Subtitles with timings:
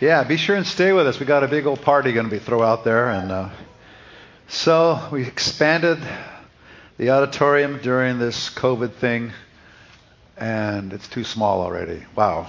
[0.00, 1.18] Yeah, be sure and stay with us.
[1.18, 3.50] We got a big old party going to be thrown out there, and uh,
[4.46, 5.98] so we expanded
[6.98, 9.32] the auditorium during this COVID thing,
[10.36, 12.04] and it's too small already.
[12.14, 12.48] Wow.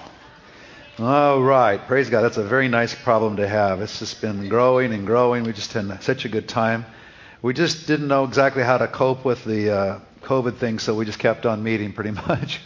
[1.00, 2.22] All right, praise God.
[2.22, 3.82] That's a very nice problem to have.
[3.82, 5.44] It's just been growing and growing.
[5.44, 6.86] We just had such a good time.
[7.42, 11.04] We just didn't know exactly how to cope with the uh, COVID thing, so we
[11.04, 12.62] just kept on meeting pretty much.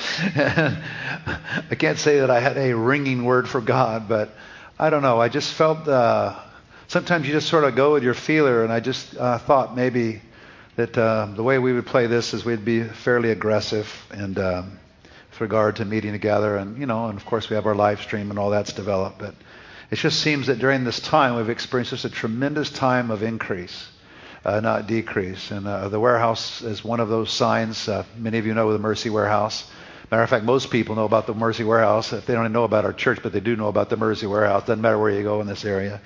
[0.00, 4.30] I can't say that I had a ringing word for God, but
[4.78, 5.20] I don't know.
[5.20, 6.38] I just felt uh,
[6.88, 10.22] sometimes you just sort of go with your feeler, and I just uh, thought maybe
[10.76, 14.78] that uh, the way we would play this is we'd be fairly aggressive and um,
[15.30, 18.00] with regard to meeting together, and you know, and of course we have our live
[18.00, 19.34] stream and all that's developed, but
[19.90, 23.88] it just seems that during this time we've experienced just a tremendous time of increase.
[24.42, 25.50] Uh, not decrease.
[25.50, 27.86] And uh, the warehouse is one of those signs.
[27.86, 29.70] Uh, many of you know the Mercy Warehouse.
[30.10, 32.12] Matter of fact, most people know about the Mercy Warehouse.
[32.12, 34.62] If they don't know about our church, but they do know about the Mercy Warehouse.
[34.62, 36.00] Doesn't matter where you go in this area.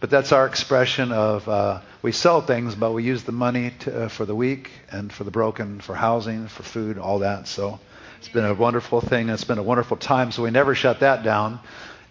[0.00, 4.04] But that's our expression of uh, we sell things, but we use the money to,
[4.04, 7.46] uh, for the weak and for the broken, for housing, for food, all that.
[7.46, 7.78] So
[8.18, 9.28] it's been a wonderful thing.
[9.28, 10.32] It's been a wonderful time.
[10.32, 11.60] So we never shut that down.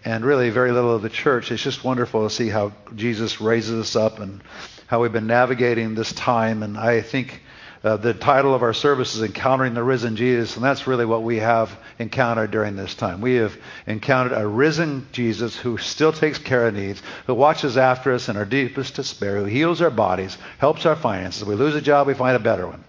[0.06, 1.52] And really, very little of the church.
[1.52, 4.42] It's just wonderful to see how Jesus raises us up and
[4.88, 6.64] how we've been navigating this time.
[6.64, 7.42] And I think
[7.84, 11.24] uh, the title of our service is Encountering the Risen Jesus, and that's really what
[11.24, 13.22] we have encountered during this time.
[13.22, 18.14] We have encountered a risen Jesus who still takes care of needs, who watches after
[18.14, 21.46] us in our deepest despair, who heals our bodies, helps our finances.
[21.46, 22.84] we lose a job, we find a better one.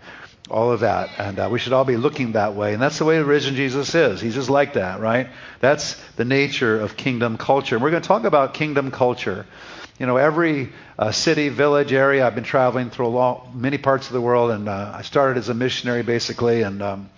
[0.50, 1.11] All of that.
[1.19, 2.72] And uh, we should all be looking that way.
[2.72, 4.19] And that's the way the risen Jesus is.
[4.19, 5.28] He's just like that, right?
[5.61, 7.77] That's the nature of kingdom culture.
[7.77, 9.44] And we're going to talk about kingdom culture
[9.98, 14.06] you know, every uh, city, village, area, I've been traveling through a long, many parts
[14.06, 17.10] of the world, and uh, I started as a missionary basically, and um,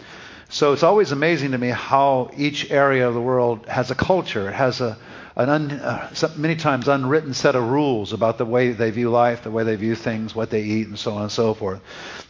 [0.48, 4.48] so it's always amazing to me how each area of the world has a culture.
[4.48, 4.96] It has a
[5.36, 9.44] an un, uh, many times unwritten set of rules about the way they view life,
[9.44, 11.80] the way they view things, what they eat, and so on and so forth.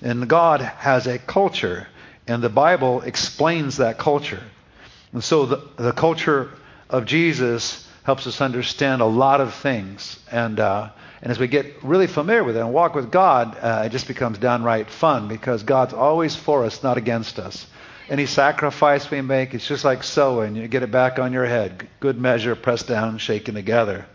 [0.02, 1.88] And God has a culture,
[2.26, 4.42] and the Bible explains that culture.
[5.12, 6.50] And so the, the culture
[6.88, 10.18] of Jesus helps us understand a lot of things.
[10.32, 10.90] And, uh,
[11.22, 14.08] and as we get really familiar with it and walk with God, uh, it just
[14.08, 17.68] becomes downright fun because God's always for us, not against us.
[18.08, 20.56] Any sacrifice we make, it's just like sowing.
[20.56, 21.88] You get it back on your head.
[22.00, 24.06] Good measure, pressed down, shaken together.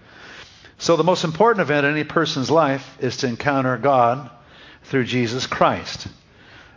[0.77, 4.29] So the most important event in any person's life is to encounter God
[4.83, 6.07] through Jesus Christ.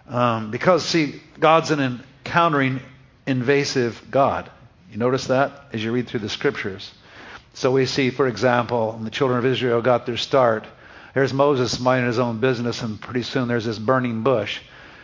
[0.09, 1.81] Um, because, see, God's an
[2.25, 2.79] encountering,
[3.27, 4.49] invasive God.
[4.93, 6.93] You notice that as you read through the scriptures.
[7.59, 10.65] So we see, for example, the children of Israel got their start.
[11.13, 14.61] There's Moses minding his own business, and pretty soon there's this burning bush,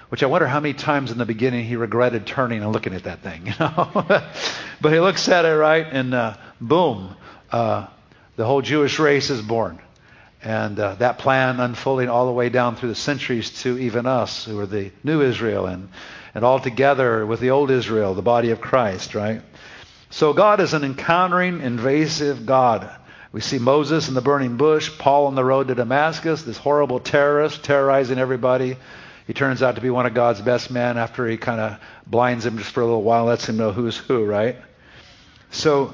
[0.09, 3.03] which I wonder how many times in the beginning he regretted turning and looking at
[3.03, 3.47] that thing.
[3.47, 4.22] You know,
[4.81, 7.16] but he looks at it right, and uh, boom,
[7.50, 7.88] uh,
[8.37, 9.81] the whole Jewish race is born.
[10.41, 14.44] And uh, that plan unfolding all the way down through the centuries to even us,
[14.44, 15.88] who are the new Israel, and,
[16.37, 19.43] and all together with the old Israel, the body of Christ, right?
[20.14, 22.88] So God is an encountering, invasive God.
[23.32, 27.00] We see Moses in the burning bush, Paul on the road to Damascus, this horrible
[27.00, 28.76] terrorist terrorizing everybody.
[29.26, 32.47] He turns out to be one of God's best men after he kind of blinds
[32.47, 34.54] him just for a little while, lets him know who's who, right?
[35.50, 35.92] So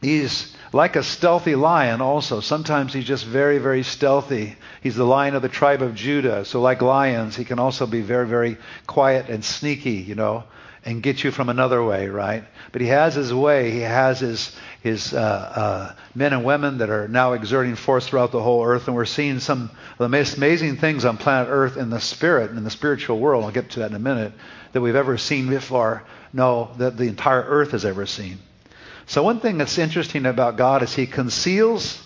[0.00, 2.38] he's like a stealthy lion also.
[2.38, 4.54] Sometimes he's just very, very stealthy.
[4.80, 6.44] He's the lion of the tribe of Judah.
[6.44, 10.44] So like lions, he can also be very, very quiet and sneaky, you know
[10.84, 12.44] and get you from another way, right?
[12.72, 13.70] But he has his way.
[13.70, 18.32] He has his his uh, uh, men and women that are now exerting force throughout
[18.32, 21.76] the whole earth, and we're seeing some of the most amazing things on planet Earth
[21.76, 23.44] in the spirit and in the spiritual world.
[23.44, 24.32] I'll get to that in a minute.
[24.72, 26.04] That we've ever seen before.
[26.32, 28.38] No, that the entire earth has ever seen.
[29.06, 32.02] So one thing that's interesting about God is He conceals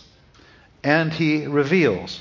[0.83, 2.21] and He reveals,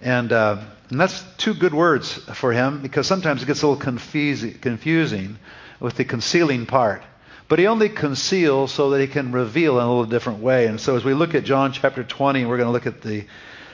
[0.00, 0.32] and.
[0.32, 5.38] Uh, and that's two good words for him because sometimes it gets a little confusing
[5.80, 7.02] with the concealing part.
[7.48, 10.66] But he only conceals so that he can reveal in a little different way.
[10.66, 13.24] And so as we look at John chapter 20, we're going to look at the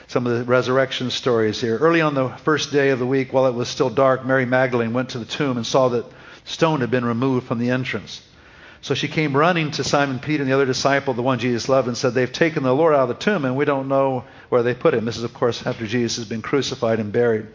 [0.07, 1.77] some of the resurrection stories here.
[1.77, 4.93] Early on the first day of the week, while it was still dark, Mary Magdalene
[4.93, 6.05] went to the tomb and saw that
[6.45, 8.21] stone had been removed from the entrance.
[8.81, 11.87] So she came running to Simon Peter and the other disciple, the one Jesus loved,
[11.87, 14.63] and said, They've taken the Lord out of the tomb, and we don't know where
[14.63, 15.05] they put him.
[15.05, 17.47] This is, of course, after Jesus has been crucified and buried.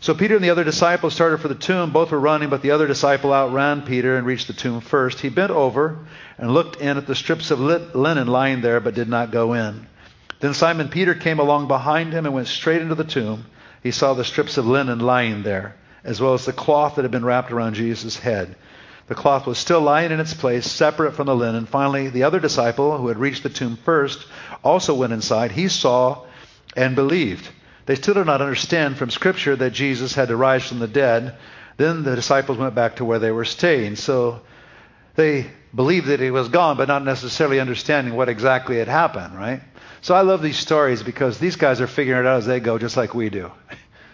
[0.00, 1.92] So Peter and the other disciple started for the tomb.
[1.92, 5.20] Both were running, but the other disciple outran Peter and reached the tomb first.
[5.20, 5.98] He bent over
[6.38, 9.86] and looked in at the strips of linen lying there, but did not go in.
[10.40, 13.44] Then Simon Peter came along behind him and went straight into the tomb.
[13.82, 17.10] He saw the strips of linen lying there, as well as the cloth that had
[17.10, 18.56] been wrapped around Jesus' head.
[19.10, 21.66] The cloth was still lying in its place, separate from the linen.
[21.66, 24.24] Finally, the other disciple, who had reached the tomb first,
[24.62, 25.50] also went inside.
[25.50, 26.26] He saw
[26.76, 27.48] and believed.
[27.86, 31.34] They still did not understand from Scripture that Jesus had to rise from the dead.
[31.76, 33.96] Then the disciples went back to where they were staying.
[33.96, 34.42] So
[35.16, 39.60] they believed that he was gone, but not necessarily understanding what exactly had happened, right?
[40.02, 42.78] So I love these stories because these guys are figuring it out as they go,
[42.78, 43.50] just like we do.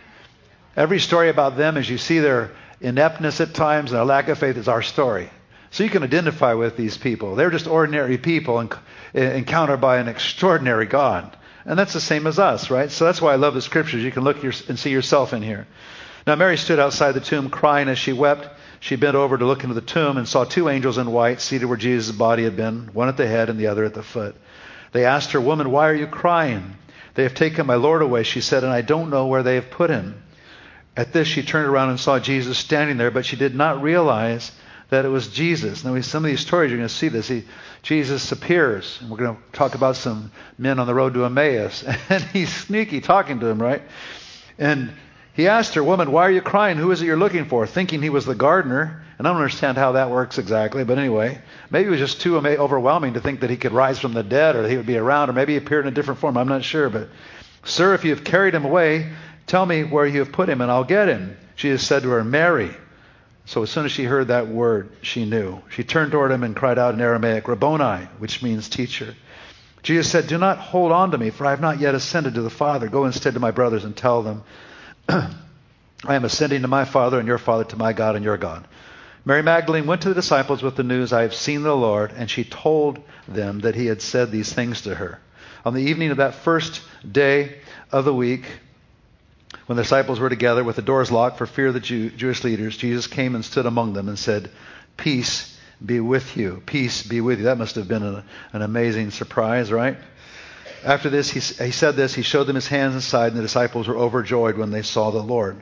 [0.74, 4.38] Every story about them, as you see their ineptness at times and a lack of
[4.38, 5.30] faith, is our story.
[5.70, 7.34] So you can identify with these people.
[7.34, 8.68] They're just ordinary people
[9.14, 11.36] encountered by an extraordinary God.
[11.64, 12.90] And that's the same as us, right?
[12.90, 14.02] So that's why I love the scriptures.
[14.02, 15.66] You can look and see yourself in here.
[16.26, 18.48] Now, Mary stood outside the tomb crying as she wept.
[18.80, 21.66] She bent over to look into the tomb and saw two angels in white seated
[21.66, 24.36] where Jesus' body had been, one at the head and the other at the foot.
[24.92, 26.76] They asked her, Woman, why are you crying?
[27.14, 29.70] They have taken my Lord away, she said, and I don't know where they have
[29.70, 30.22] put him.
[30.96, 34.50] At this, she turned around and saw Jesus standing there, but she did not realize
[34.88, 35.84] that it was Jesus.
[35.84, 37.28] Now, some of these stories, you're going to see this.
[37.28, 37.44] He,
[37.82, 41.84] Jesus appears, and we're going to talk about some men on the road to Emmaus,
[42.08, 43.82] and he's sneaky talking to them, right?
[44.58, 44.92] And
[45.34, 46.78] he asked her, Woman, why are you crying?
[46.78, 47.66] Who is it you're looking for?
[47.66, 49.02] Thinking he was the gardener.
[49.18, 51.40] And I don't understand how that works exactly, but anyway,
[51.70, 54.56] maybe it was just too overwhelming to think that he could rise from the dead
[54.56, 56.36] or that he would be around, or maybe he appeared in a different form.
[56.36, 56.90] I'm not sure.
[56.90, 57.08] But,
[57.64, 59.10] Sir, if you have carried him away,
[59.46, 61.36] tell me where you have put him, and I'll get him.
[61.62, 62.70] Has said to her, Mary.
[63.46, 65.62] So as soon as she heard that word, she knew.
[65.70, 69.14] She turned toward him and cried out in Aramaic, Rabboni, which means teacher.
[69.82, 72.42] Jesus said, Do not hold on to me, for I have not yet ascended to
[72.42, 72.88] the Father.
[72.88, 74.42] Go instead to my brothers and tell them,
[75.08, 78.66] I am ascending to my Father and your Father, to my God and your God.
[79.24, 82.30] Mary Magdalene went to the disciples with the news, I have seen the Lord, and
[82.30, 85.20] she told them that he had said these things to her.
[85.64, 87.58] On the evening of that first day
[87.90, 88.44] of the week,
[89.66, 92.44] when the disciples were together with the doors locked for fear of the Jew, Jewish
[92.44, 94.50] leaders, Jesus came and stood among them and said,
[94.96, 96.62] Peace be with you.
[96.64, 97.44] Peace be with you.
[97.46, 99.96] That must have been a, an amazing surprise, right?
[100.84, 102.14] After this, he, he said this.
[102.14, 105.10] He showed them his hands and side, and the disciples were overjoyed when they saw
[105.10, 105.60] the Lord.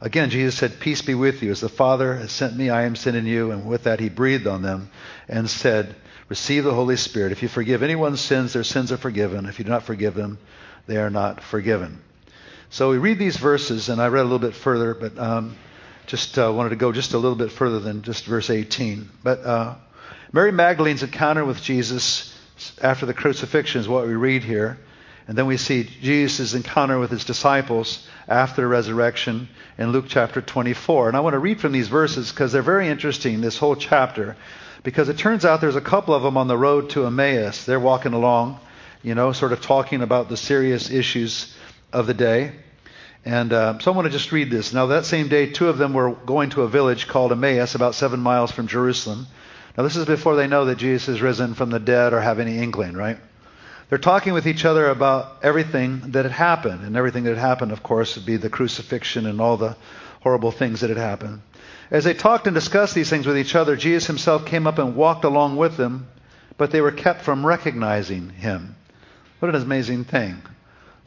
[0.00, 1.50] Again, Jesus said, Peace be with you.
[1.50, 3.50] As the Father has sent me, I am sending you.
[3.50, 4.90] And with that, he breathed on them
[5.28, 5.94] and said,
[6.28, 7.32] Receive the Holy Spirit.
[7.32, 9.46] If you forgive anyone's sins, their sins are forgiven.
[9.46, 10.38] If you do not forgive them,
[10.86, 12.00] they are not forgiven.
[12.72, 15.56] So we read these verses, and I read a little bit further, but um,
[16.06, 19.10] just uh, wanted to go just a little bit further than just verse 18.
[19.24, 19.74] But uh,
[20.32, 22.32] Mary Magdalene's encounter with Jesus
[22.80, 24.78] after the crucifixion is what we read here.
[25.26, 30.40] And then we see Jesus' encounter with his disciples after the resurrection in Luke chapter
[30.40, 31.08] 24.
[31.08, 34.36] And I want to read from these verses because they're very interesting, this whole chapter,
[34.84, 37.64] because it turns out there's a couple of them on the road to Emmaus.
[37.64, 38.60] They're walking along,
[39.02, 41.52] you know, sort of talking about the serious issues
[41.92, 42.52] of the day.
[43.24, 44.72] And uh, so I want to just read this.
[44.72, 47.94] Now, that same day, two of them were going to a village called Emmaus, about
[47.94, 49.26] seven miles from Jerusalem.
[49.76, 52.38] Now, this is before they know that Jesus is risen from the dead or have
[52.38, 53.18] any inkling, right?
[53.88, 56.82] They're talking with each other about everything that had happened.
[56.84, 59.76] And everything that had happened, of course, would be the crucifixion and all the
[60.22, 61.42] horrible things that had happened.
[61.90, 64.94] As they talked and discussed these things with each other, Jesus himself came up and
[64.94, 66.06] walked along with them,
[66.56, 68.76] but they were kept from recognizing him.
[69.40, 70.40] What an amazing thing.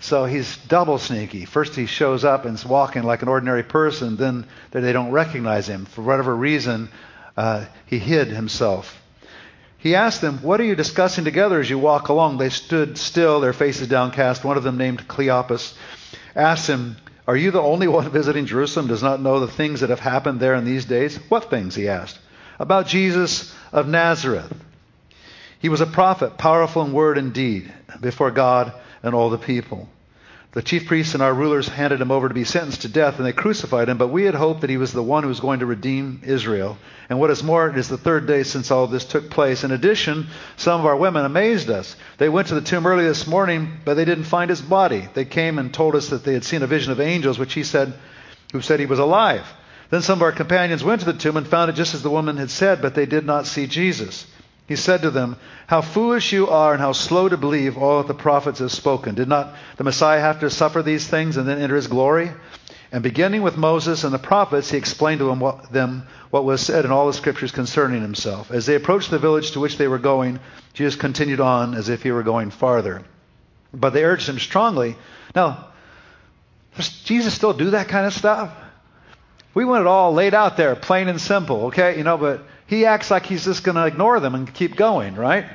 [0.04, 1.46] So he's double sneaky.
[1.46, 4.18] First, he shows up and is walking like an ordinary person.
[4.18, 5.86] Then they don't recognize him.
[5.86, 6.90] For whatever reason,
[7.38, 9.02] uh, he hid himself.
[9.78, 12.38] He asked them, What are you discussing together as you walk along?
[12.38, 14.44] They stood still, their faces downcast.
[14.44, 15.74] One of them, named Cleopas,
[16.36, 19.90] asked him, Are you the only one visiting Jerusalem does not know the things that
[19.90, 21.16] have happened there in these days?
[21.30, 21.76] What things?
[21.76, 22.20] he asked.
[22.60, 24.54] About Jesus of Nazareth.
[25.60, 29.88] He was a prophet, powerful in word and deed before God and all the people.
[30.54, 33.26] The chief priests and our rulers handed him over to be sentenced to death, and
[33.26, 33.98] they crucified him.
[33.98, 36.78] But we had hoped that he was the one who was going to redeem Israel.
[37.10, 39.64] And what is more, it is the third day since all this took place.
[39.64, 41.96] In addition, some of our women amazed us.
[42.20, 45.10] They went to the tomb early this morning, but they didn't find his body.
[45.16, 47.64] They came and told us that they had seen a vision of angels, which he
[47.64, 47.94] said,
[48.52, 49.52] who said he was alive.
[49.90, 52.12] Then some of our companions went to the tomb and found it just as the
[52.12, 54.28] woman had said, but they did not see Jesus.
[54.68, 55.36] He said to them,
[55.68, 59.16] How foolish you are, and how slow to believe all that the prophets have spoken.
[59.16, 62.32] Did not the Messiah have to suffer these things and then enter his glory?
[62.92, 65.26] And beginning with Moses and the prophets, he explained to
[65.72, 68.52] them what, was said in all the scriptures concerning himself.
[68.52, 70.40] As they approached the village to which they were going,
[70.74, 73.04] Jesus continued on as if he were going farther.
[73.74, 74.96] But they urged him strongly.
[75.36, 75.70] Now,
[76.78, 78.56] does Jesus still do that kind of stuff?
[79.56, 81.98] We want it all laid out there, plain and simple, okay?
[81.98, 85.16] You know, but he acts like he's just going to ignore them and keep going,
[85.16, 85.46] right?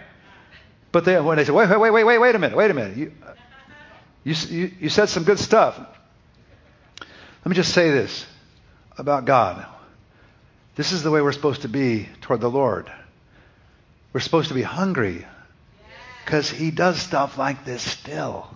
[0.93, 2.97] But they, when they say, wait, wait, wait, wait, wait a minute, wait a minute.
[2.97, 3.13] You,
[4.25, 5.79] you, you said some good stuff.
[6.99, 8.27] Let me just say this
[8.97, 9.67] about God.
[10.77, 12.91] This is the way we're supposed to be toward the Lord.
[14.13, 15.27] We're supposed to be hungry
[16.25, 18.47] because he does stuff like this still.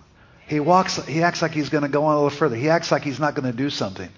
[0.47, 2.55] He walks, he acts like he's going to go on a little further.
[2.55, 4.09] He acts like he's not going to do something.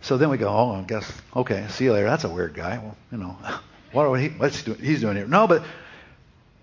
[0.00, 2.06] So then we go, oh, I guess, okay, see you later.
[2.06, 2.78] That's a weird guy.
[2.78, 3.36] Well, you know,
[3.92, 4.84] what are he, what's he doing?
[4.84, 5.26] He's doing here?
[5.26, 5.64] No, but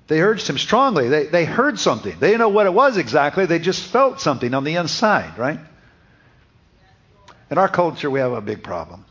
[0.08, 1.10] they urged him strongly.
[1.10, 2.18] They, they heard something.
[2.20, 3.46] They didn't know what it was exactly.
[3.46, 5.60] They just felt something on the inside, right?
[7.50, 9.06] In our culture, we have a big problem.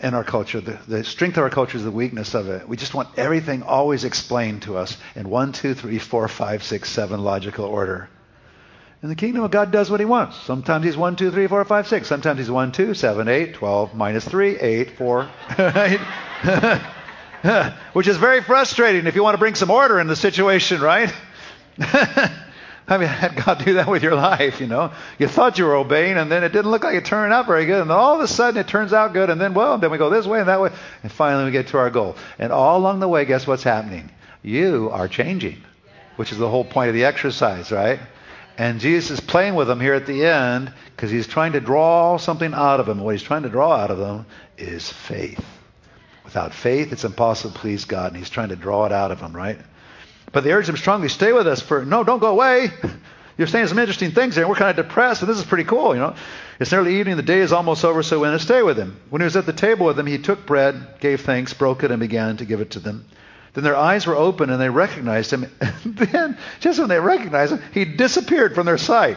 [0.00, 2.66] In our culture, the, the strength of our culture is the weakness of it.
[2.66, 6.88] We just want everything always explained to us in one, two, three, four, five, six,
[6.88, 8.08] seven logical order.
[9.06, 10.36] In the kingdom of God does what he wants.
[10.36, 12.08] Sometimes he's 1, 2, 3, 4, 5, 6.
[12.08, 15.22] Sometimes he's 1, 2, 7, 8, 12, minus 3, 8, 4.
[17.92, 21.14] Which is very frustrating if you want to bring some order in the situation, right?
[21.78, 24.90] Have you had God do that with your life, you know?
[25.20, 27.64] You thought you were obeying, and then it didn't look like it turned out very
[27.64, 27.82] good.
[27.82, 29.98] And then all of a sudden it turns out good, and then, well, then we
[29.98, 30.72] go this way and that way,
[31.04, 32.16] and finally we get to our goal.
[32.40, 34.10] And all along the way, guess what's happening?
[34.42, 35.62] You are changing,
[36.16, 38.00] which is the whole point of the exercise, right?
[38.58, 42.16] And Jesus is playing with them here at the end because he's trying to draw
[42.16, 43.00] something out of them.
[43.00, 44.24] What he's trying to draw out of them
[44.56, 45.44] is faith.
[46.24, 49.20] Without faith, it's impossible to please God, and he's trying to draw it out of
[49.20, 49.58] them, right?
[50.32, 52.70] But they urge him strongly, stay with us for, no, don't go away.
[53.38, 54.48] You're saying some interesting things there.
[54.48, 56.14] We're kind of depressed, and this is pretty cool, you know.
[56.58, 58.98] It's nearly evening, the day is almost over, so we're going to stay with him.
[59.10, 61.90] When he was at the table with them, he took bread, gave thanks, broke it,
[61.90, 63.04] and began to give it to them.
[63.56, 65.50] Then their eyes were open and they recognized him.
[65.84, 69.16] And then, just when they recognized him, he disappeared from their sight.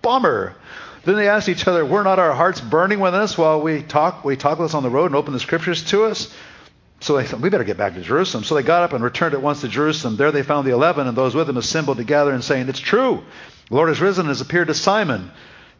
[0.00, 0.54] Bummer.
[1.04, 4.24] Then they asked each other, Were not our hearts burning within us while we talk
[4.24, 6.34] we talk with us on the road and opened the scriptures to us?
[7.00, 8.42] So they thought, we better get back to Jerusalem.
[8.42, 10.16] So they got up and returned at once to Jerusalem.
[10.16, 13.22] There they found the eleven and those with them assembled together and saying, It's true.
[13.68, 15.30] The Lord has risen and has appeared to Simon.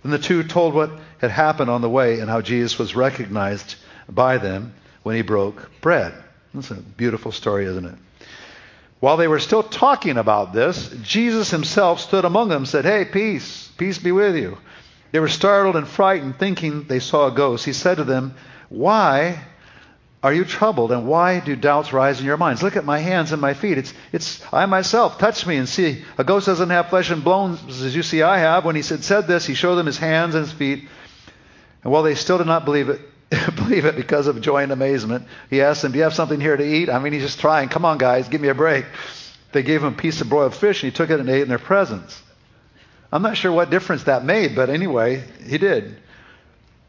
[0.03, 0.91] Then the two told what
[1.21, 3.77] had happened on the way and how Jesus was recognized
[4.11, 6.13] by them when he broke bread.
[6.59, 7.95] That's a beautiful story, isn't it?
[9.01, 13.05] While they were still talking about this, Jesus himself stood among them and said, Hey,
[13.05, 14.59] peace, peace be with you.
[15.13, 17.65] They were startled and frightened, thinking they saw a ghost.
[17.65, 18.35] He said to them,
[18.69, 19.41] Why
[20.21, 22.61] are you troubled, and why do doubts rise in your minds?
[22.61, 23.79] Look at my hands and my feet.
[23.79, 25.19] It's, it's I myself.
[25.19, 26.05] Touch me and see.
[26.19, 28.65] A ghost doesn't have flesh and bones as you see I have.
[28.65, 30.89] When he said, said this, he showed them his hands and his feet.
[31.85, 33.01] And while they still did not believe it,
[33.57, 35.27] believe it because of joy and amazement.
[35.51, 36.89] He asked them, Do you have something here to eat?
[36.89, 37.69] I mean, he's just trying.
[37.69, 38.87] Come on, guys, give me a break.
[39.53, 41.49] They gave him a piece of broiled fish, and he took it and ate in
[41.49, 42.23] their presence.
[43.13, 45.97] I'm not sure what difference that made, but anyway, he did.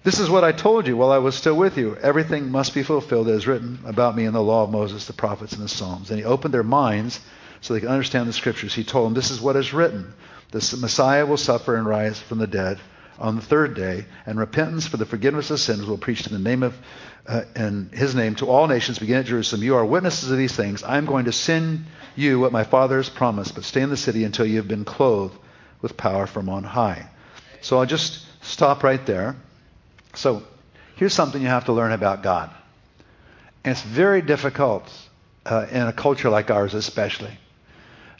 [0.03, 1.97] This is what I told you while I was still with you.
[2.01, 5.53] Everything must be fulfilled as written about me in the law of Moses, the prophets,
[5.53, 6.09] and the Psalms.
[6.09, 7.19] And he opened their minds
[7.61, 8.73] so they could understand the scriptures.
[8.73, 10.13] He told them, This is what is written.
[10.51, 12.79] The Messiah will suffer and rise from the dead
[13.19, 16.39] on the third day, and repentance for the forgiveness of sins will preach in the
[16.39, 16.77] name of
[17.27, 19.61] uh, in his name to all nations, begin at Jerusalem.
[19.61, 20.81] You are witnesses of these things.
[20.81, 21.85] I am going to send
[22.15, 24.83] you what my Father has promised, but stay in the city until you have been
[24.83, 25.37] clothed
[25.81, 27.07] with power from on high.
[27.61, 29.35] So I'll just stop right there.
[30.15, 30.41] So
[30.95, 32.49] here's something you have to learn about God.
[33.63, 34.89] And it's very difficult
[35.45, 37.37] uh, in a culture like ours, especially,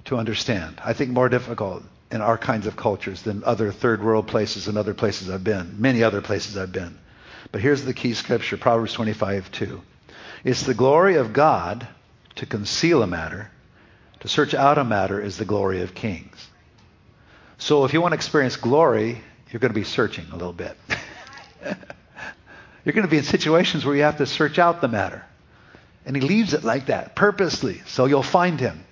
[0.06, 0.80] to understand.
[0.84, 4.78] I think more difficult in our kinds of cultures than other third world places and
[4.78, 6.98] other places I've been, many other places I've been.
[7.52, 9.82] But here's the key scripture, Proverbs 25, 2.
[10.44, 11.88] It's the glory of God
[12.36, 13.52] to conceal a matter.
[14.22, 16.48] To search out a matter is the glory of kings.
[17.58, 20.78] So if you want to experience glory, you're going to be searching a little bit.
[22.86, 25.26] you're going to be in situations where you have to search out the matter.
[26.06, 28.84] And he leaves it like that, purposely, so you'll find him.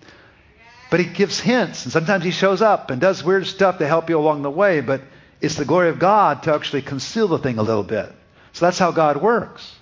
[0.89, 4.09] But he gives hints, and sometimes he shows up and does weird stuff to help
[4.09, 5.01] you along the way, but
[5.41, 8.09] it's the glory of God to actually conceal the thing a little bit.
[8.53, 9.75] So that's how God works.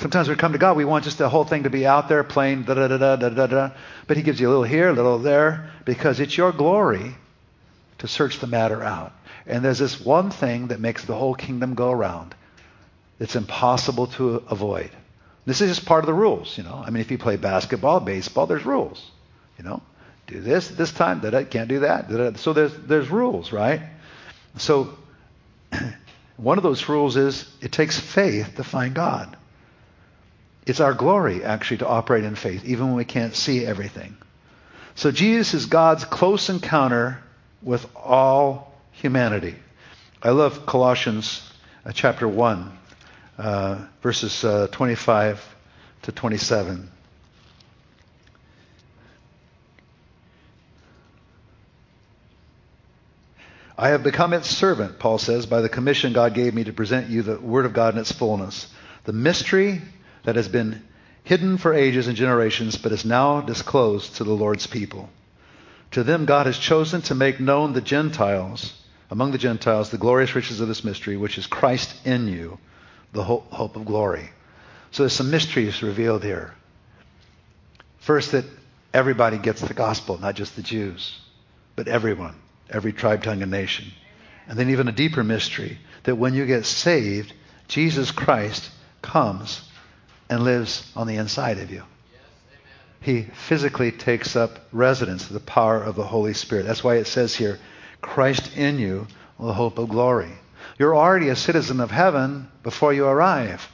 [0.00, 2.24] Sometimes we come to God, we want just the whole thing to be out there
[2.24, 3.70] plain, da da da da da da da.
[4.06, 7.14] But he gives you a little here, a little there, because it's your glory
[7.98, 9.12] to search the matter out.
[9.46, 12.34] And there's this one thing that makes the whole kingdom go around.
[13.20, 14.90] It's impossible to avoid.
[15.44, 16.82] This is just part of the rules, you know.
[16.84, 19.04] I mean, if you play basketball, baseball, there's rules,
[19.58, 19.82] you know
[20.28, 22.38] do this this time, I can't do that.
[22.38, 23.80] So there's there's rules, right?
[24.58, 24.96] So
[26.36, 29.36] one of those rules is it takes faith to find God.
[30.66, 34.16] It's our glory actually to operate in faith, even when we can't see everything.
[34.94, 37.22] So Jesus is God's close encounter
[37.62, 39.56] with all humanity.
[40.22, 41.50] I love Colossians
[41.86, 42.78] uh, chapter 1,
[43.38, 45.56] uh, verses uh, 25
[46.02, 46.90] to 27.
[53.80, 57.08] I have become its servant, Paul says, by the commission God gave me to present
[57.10, 58.66] you the Word of God in its fullness.
[59.08, 59.80] the mystery
[60.24, 60.82] that has been
[61.24, 65.08] hidden for ages and generations, but is now disclosed to the Lord's people.
[65.92, 68.74] To them, God has chosen to make known the Gentiles,
[69.10, 72.58] among the Gentiles, the glorious riches of this mystery, which is Christ in you,
[73.14, 74.28] the hope of glory.
[74.90, 76.54] So there's some mysteries revealed here.
[78.00, 78.44] First, that
[78.92, 81.18] everybody gets the gospel, not just the Jews,
[81.76, 82.34] but everyone,
[82.70, 83.86] every tribe, tongue, and nation.
[84.46, 87.32] And then even a deeper mystery that when you get saved,
[87.68, 88.70] Jesus Christ
[89.02, 89.62] comes
[90.30, 91.82] and lives on the inside of you.
[93.00, 96.66] He physically takes up residence the power of the Holy Spirit.
[96.66, 97.58] That's why it says here,
[98.00, 99.06] Christ in you,
[99.38, 100.32] the hope of glory.
[100.78, 103.68] You're already a citizen of heaven before you arrive.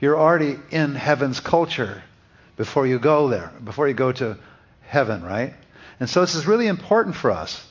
[0.00, 2.02] You're already in heaven's culture
[2.56, 4.38] before you go there, before you go to
[4.82, 5.54] heaven, right?
[6.00, 7.64] And so this is really important for us.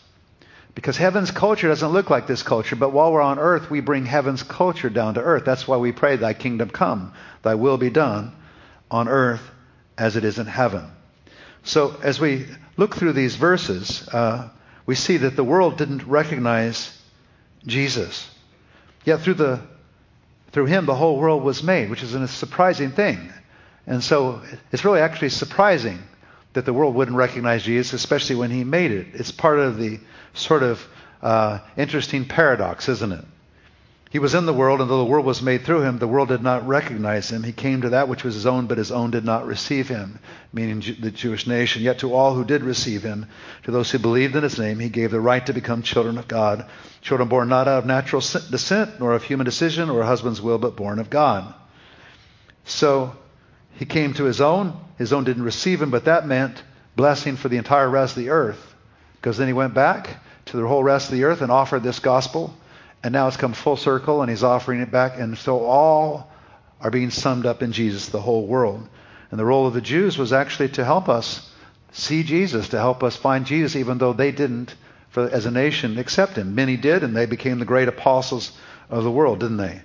[0.77, 4.05] Because heaven's culture doesn't look like this culture, but while we're on earth, we bring
[4.05, 5.43] heaven's culture down to earth.
[5.43, 8.31] That's why we pray, Thy kingdom come, Thy will be done
[8.91, 9.41] on earth
[9.97, 10.85] as it is in heaven.
[11.63, 12.45] So as we
[12.77, 14.49] look through these verses, uh,
[14.85, 16.95] we see that the world didn't recognize
[17.65, 18.29] Jesus.
[19.03, 19.59] Yet through the
[20.51, 23.33] through him the whole world was made, which is a surprising thing.
[23.87, 26.03] And so it's really actually surprising
[26.57, 29.09] that the world wouldn't recognize Jesus, especially when he made it.
[29.13, 29.99] It's part of the
[30.33, 30.83] sort of
[31.21, 33.23] uh, interesting paradox, isn't it?
[34.09, 36.29] He was in the world, and though the world was made through him, the world
[36.29, 37.43] did not recognize him.
[37.43, 40.17] He came to that which was his own, but his own did not receive him,
[40.51, 41.83] meaning the Jewish nation.
[41.83, 43.27] Yet to all who did receive him,
[43.63, 46.27] to those who believed in his name, he gave the right to become children of
[46.27, 46.65] God,
[47.01, 50.57] children born not out of natural descent, nor of human decision, or a husband's will,
[50.57, 51.53] but born of God.
[52.65, 53.15] So
[53.73, 54.86] he came to his own.
[54.97, 56.61] His own didn't receive him, but that meant
[56.95, 58.75] blessing for the entire rest of the earth.
[59.15, 61.99] Because then he went back to the whole rest of the earth and offered this
[61.99, 62.55] gospel.
[63.03, 65.19] And now it's come full circle and he's offering it back.
[65.19, 66.31] And so all
[66.81, 68.87] are being summed up in Jesus, the whole world.
[69.29, 71.51] And the role of the Jews was actually to help us
[71.91, 74.73] see Jesus, to help us find Jesus, even though they didn't,
[75.09, 76.55] for, as a nation, accept him.
[76.55, 78.51] Many did, and they became the great apostles
[78.89, 79.81] of the world, didn't they?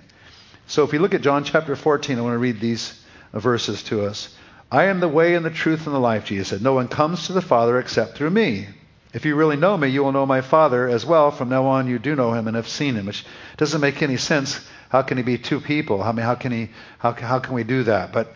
[0.67, 2.99] So if we look at John chapter 14, I want to read these
[3.33, 4.33] verses to us.
[4.73, 6.63] I am the way and the truth and the life, Jesus said.
[6.63, 8.67] No one comes to the Father except through me.
[9.13, 11.29] If you really know me, you will know my Father as well.
[11.29, 13.23] From now on, you do know him and have seen him, which
[13.57, 14.59] doesn't make any sense.
[14.89, 16.01] How can he be two people?
[16.01, 16.71] I mean, how can he?
[16.97, 18.11] How, how can we do that?
[18.11, 18.35] But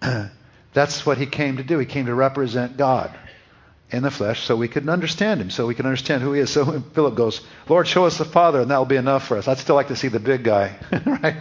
[0.72, 1.76] that's what he came to do.
[1.78, 3.14] He came to represent God
[3.90, 6.48] in the flesh, so we could understand him, so we can understand who he is.
[6.48, 9.46] So Philip goes, "Lord, show us the Father, and that will be enough for us."
[9.46, 11.36] I'd still like to see the big guy, right?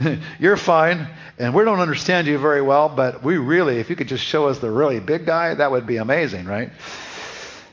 [0.38, 1.08] You're fine,
[1.40, 4.48] and we don't understand you very well, but we really, if you could just show
[4.48, 6.70] us the really big guy, that would be amazing, right?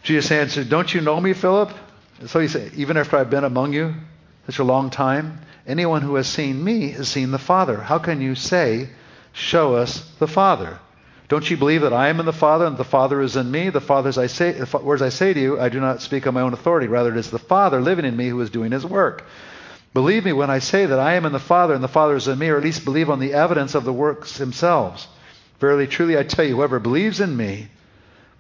[0.04, 1.72] Jesus answered, Don't you know me, Philip?
[2.28, 3.94] So he said, Even after I've been among you
[4.46, 7.76] such a long time, anyone who has seen me has seen the Father.
[7.76, 8.88] How can you say,
[9.34, 10.80] Show us the Father?
[11.28, 13.70] Don't you believe that I am in the Father and the Father is in me?
[13.70, 16.42] The Father's I say, words I say to you, I do not speak on my
[16.42, 16.88] own authority.
[16.88, 19.26] Rather, it is the Father living in me who is doing his work.
[19.94, 22.28] Believe me when I say that I am in the Father and the Father is
[22.28, 25.08] in me, or at least believe on the evidence of the works themselves.
[25.60, 27.70] Verily, truly, I tell you, whoever believes in me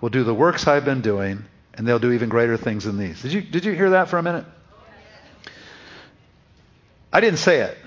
[0.02, 3.22] will do the works I've been doing, and they'll do even greater things than these.
[3.22, 4.46] Did you, did you hear that for a minute?
[7.12, 7.78] I didn't say it.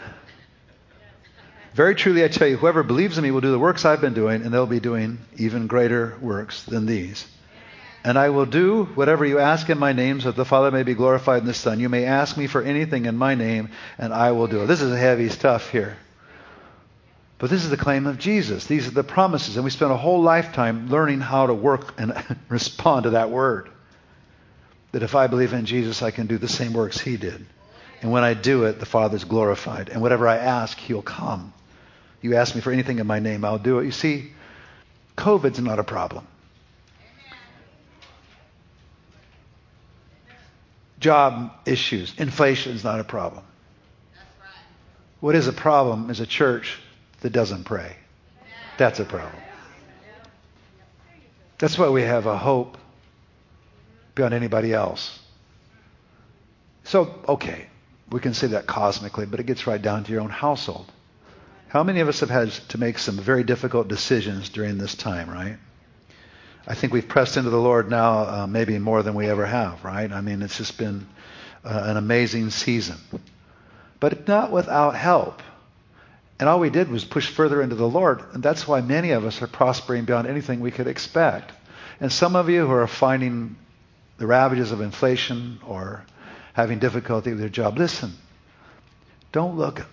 [1.75, 4.15] Very truly, I tell you, whoever believes in me will do the works I've been
[4.15, 7.27] doing, and they'll be doing even greater works than these.
[8.03, 10.83] And I will do whatever you ask in my name, so that the Father may
[10.83, 11.81] be glorified in the Son.
[11.81, 14.67] You may ask me for anything in my name, and I will do it.
[14.67, 15.97] This is heavy stuff here.
[17.39, 18.67] But this is the claim of Jesus.
[18.67, 19.57] These are the promises.
[19.57, 22.13] And we spent a whole lifetime learning how to work and
[22.49, 23.71] respond to that word
[24.93, 27.47] that if I believe in Jesus, I can do the same works he did.
[28.03, 29.89] And when I do it, the Father's glorified.
[29.89, 31.53] And whatever I ask, he'll come.
[32.23, 33.85] You ask me for anything in my name, I'll do it.
[33.85, 34.33] You see,
[35.17, 36.27] COVID's not a problem.
[41.01, 43.43] Job issues, inflation is not a problem.
[45.21, 46.79] What is a problem is a church
[47.21, 47.97] that doesn't pray.
[48.79, 49.43] That's a problem.
[51.59, 52.79] That's why we have a hope
[54.15, 55.19] beyond anybody else.
[56.85, 57.67] So, okay,
[58.11, 60.91] we can say that cosmically, but it gets right down to your own household.
[61.69, 65.31] How many of us have had to make some very difficult decisions during this time,
[65.31, 65.57] right?
[66.67, 69.85] I think we've pressed into the Lord now uh, maybe more than we ever have,
[69.85, 70.11] right?
[70.11, 71.07] I mean, it's just been
[71.65, 72.97] uh, an amazing season.
[73.99, 75.43] But not without help.
[76.39, 78.23] And all we did was push further into the Lord.
[78.33, 81.53] And that's why many of us are prospering beyond anything we could expect.
[82.01, 83.57] And some of you who are finding
[84.17, 86.05] the ravages of inflation or
[86.55, 88.13] having difficulty with your job, listen,
[89.33, 89.87] don't look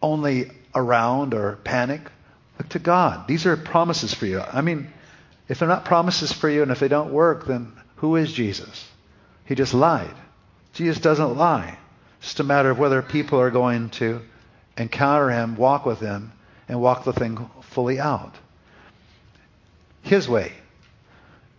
[0.00, 2.02] only around or panic.
[2.58, 3.26] Look to God.
[3.26, 4.40] These are promises for you.
[4.40, 4.92] I mean,
[5.50, 8.88] if they're not promises for you and if they don't work, then who is Jesus?
[9.46, 10.14] He just lied.
[10.74, 11.76] Jesus doesn't lie.
[12.18, 14.22] It's just a matter of whether people are going to
[14.78, 16.30] encounter him, walk with him,
[16.68, 18.32] and walk the thing fully out.
[20.02, 20.52] His way.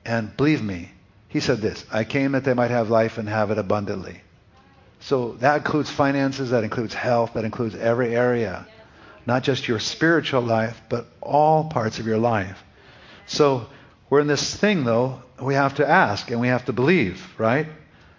[0.05, 0.89] And believe me,
[1.27, 4.21] he said this I came that they might have life and have it abundantly.
[5.01, 8.65] So that includes finances, that includes health, that includes every area.
[9.25, 12.63] Not just your spiritual life, but all parts of your life.
[13.27, 13.67] So
[14.11, 17.65] we're in this thing, though, we have to ask and we have to believe, right?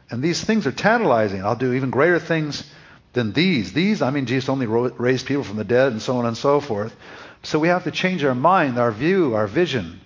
[0.09, 1.45] And these things are tantalizing.
[1.45, 2.65] I'll do even greater things
[3.13, 3.75] than these.
[3.75, 6.61] These, I mean, Jesus only raised people from the dead and so on and so
[6.61, 6.97] forth.
[7.43, 10.01] So we have to change our mind, our view, our vision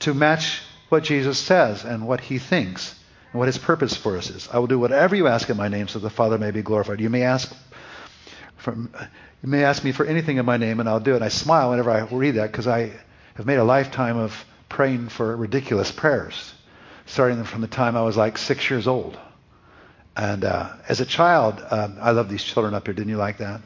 [0.00, 2.98] to match what Jesus says and what he thinks
[3.30, 4.48] and what his purpose for us is.
[4.52, 7.00] I will do whatever you ask in my name so the Father may be glorified.
[7.00, 7.54] You may ask
[8.56, 11.22] for, you may ask me for anything in my name and I'll do it.
[11.22, 12.90] I smile whenever I read that because I
[13.34, 16.54] have made a lifetime of praying for ridiculous prayers,
[17.04, 19.18] starting from the time I was like six years old.
[20.16, 22.94] And uh, as a child, um, I love these children up here.
[22.94, 23.60] Didn't you like that?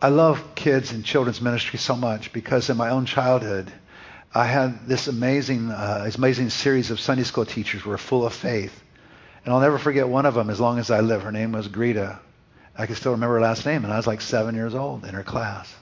[0.00, 3.72] I love kids and children's ministry so much because in my own childhood,
[4.34, 8.32] I had this amazing, uh, amazing series of Sunday school teachers who were full of
[8.32, 8.82] faith.
[9.44, 11.22] And I'll never forget one of them as long as I live.
[11.22, 12.18] Her name was Greta.
[12.76, 15.14] I can still remember her last name, and I was like seven years old in
[15.14, 15.72] her class.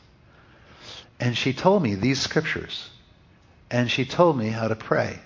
[1.18, 2.90] And she told me these scriptures.
[3.72, 5.18] And she told me how to pray.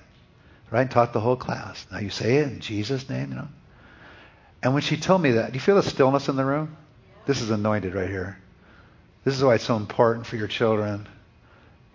[0.71, 0.91] Right?
[0.91, 1.87] Taught the whole class.
[1.93, 3.49] Now you say it in Jesus' name, you know.
[4.63, 6.77] And when she told me that, do you feel the stillness in the room?
[7.27, 8.39] This is anointed right here.
[9.25, 11.07] This is why it's so important for your children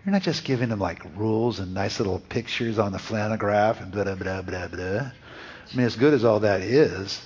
[0.04, 3.92] you're not just giving them like rules and nice little pictures on the flannelgraph and
[3.92, 5.10] blah, blah, blah, blah, blah.
[5.10, 7.24] I mean, as good as all that is,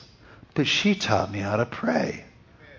[0.54, 2.24] but she taught me how to pray.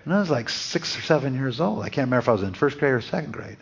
[0.04, 1.80] And I was like six or seven years old.
[1.80, 3.58] I can't remember if I was in first grade or second grade.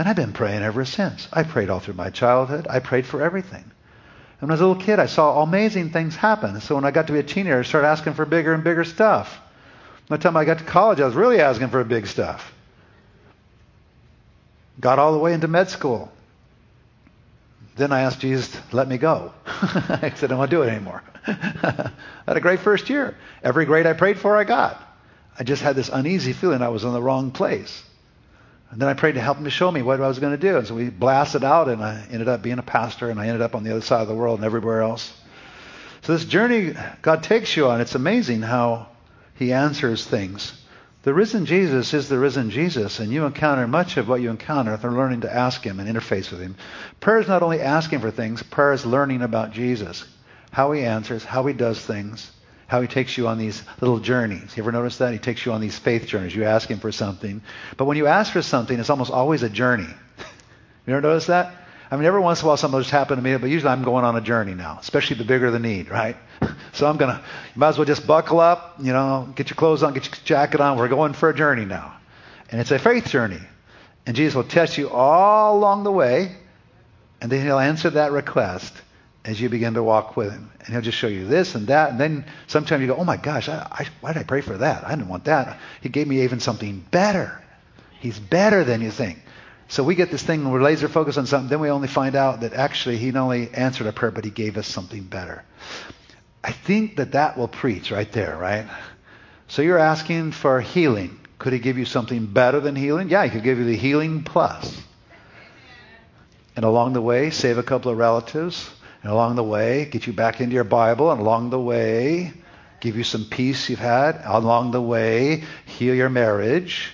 [0.00, 1.28] And I've been praying ever since.
[1.30, 2.66] I prayed all through my childhood.
[2.70, 3.60] I prayed for everything.
[3.60, 6.58] And when I was a little kid, I saw amazing things happen.
[6.62, 8.82] So when I got to be a teenager, I started asking for bigger and bigger
[8.82, 9.38] stuff.
[10.08, 12.50] By the time I got to college, I was really asking for big stuff.
[14.80, 16.10] Got all the way into med school.
[17.76, 19.34] Then I asked Jesus let me go.
[19.44, 21.02] I said, I don't want to do it anymore.
[21.26, 21.90] I
[22.26, 23.18] had a great first year.
[23.42, 24.82] Every grade I prayed for, I got.
[25.38, 27.82] I just had this uneasy feeling I was in the wrong place.
[28.70, 30.38] And then I prayed to help him to show me what I was going to
[30.38, 30.56] do.
[30.56, 33.42] And so we blasted out, and I ended up being a pastor, and I ended
[33.42, 35.12] up on the other side of the world and everywhere else.
[36.02, 38.86] So this journey God takes you on, it's amazing how
[39.34, 40.52] he answers things.
[41.02, 44.76] The risen Jesus is the risen Jesus, and you encounter much of what you encounter
[44.76, 46.56] through learning to ask Him and interface with Him.
[47.00, 50.04] Prayer is not only asking for things, prayer is learning about Jesus,
[50.50, 52.30] how He answers, how He does things,
[52.70, 54.56] how He takes you on these little journeys.
[54.56, 55.12] You ever notice that?
[55.12, 56.34] He takes you on these faith journeys.
[56.34, 57.42] You ask Him for something,
[57.76, 59.88] but when you ask for something, it's almost always a journey.
[60.86, 61.52] you ever notice that?
[61.90, 63.82] I mean, every once in a while something just happen to me, but usually I'm
[63.82, 66.16] going on a journey now, especially the bigger the need, right?
[66.72, 69.56] so I'm going to, you might as well just buckle up, you know, get your
[69.56, 70.78] clothes on, get your jacket on.
[70.78, 71.96] We're going for a journey now.
[72.48, 73.40] And it's a faith journey.
[74.06, 76.36] And Jesus will test you all along the way,
[77.20, 78.72] and then he'll answer that request
[79.24, 80.50] as you begin to walk with him.
[80.60, 81.90] And he'll just show you this and that.
[81.90, 84.56] And then sometimes you go, oh my gosh, I, I, why did I pray for
[84.58, 84.86] that?
[84.86, 85.58] I didn't want that.
[85.82, 87.42] He gave me even something better.
[88.00, 89.18] He's better than you think.
[89.68, 92.16] So we get this thing and we're laser focused on something, then we only find
[92.16, 95.44] out that actually he not only answered our prayer, but he gave us something better.
[96.42, 98.66] I think that that will preach right there, right?
[99.46, 101.20] So you're asking for healing.
[101.38, 103.10] Could he give you something better than healing?
[103.10, 104.80] Yeah, he could give you the healing plus.
[106.56, 108.68] And along the way, save a couple of relatives.
[109.02, 111.10] And along the way, get you back into your Bible.
[111.10, 112.32] And along the way,
[112.80, 114.20] give you some peace you've had.
[114.24, 116.92] Along the way, heal your marriage.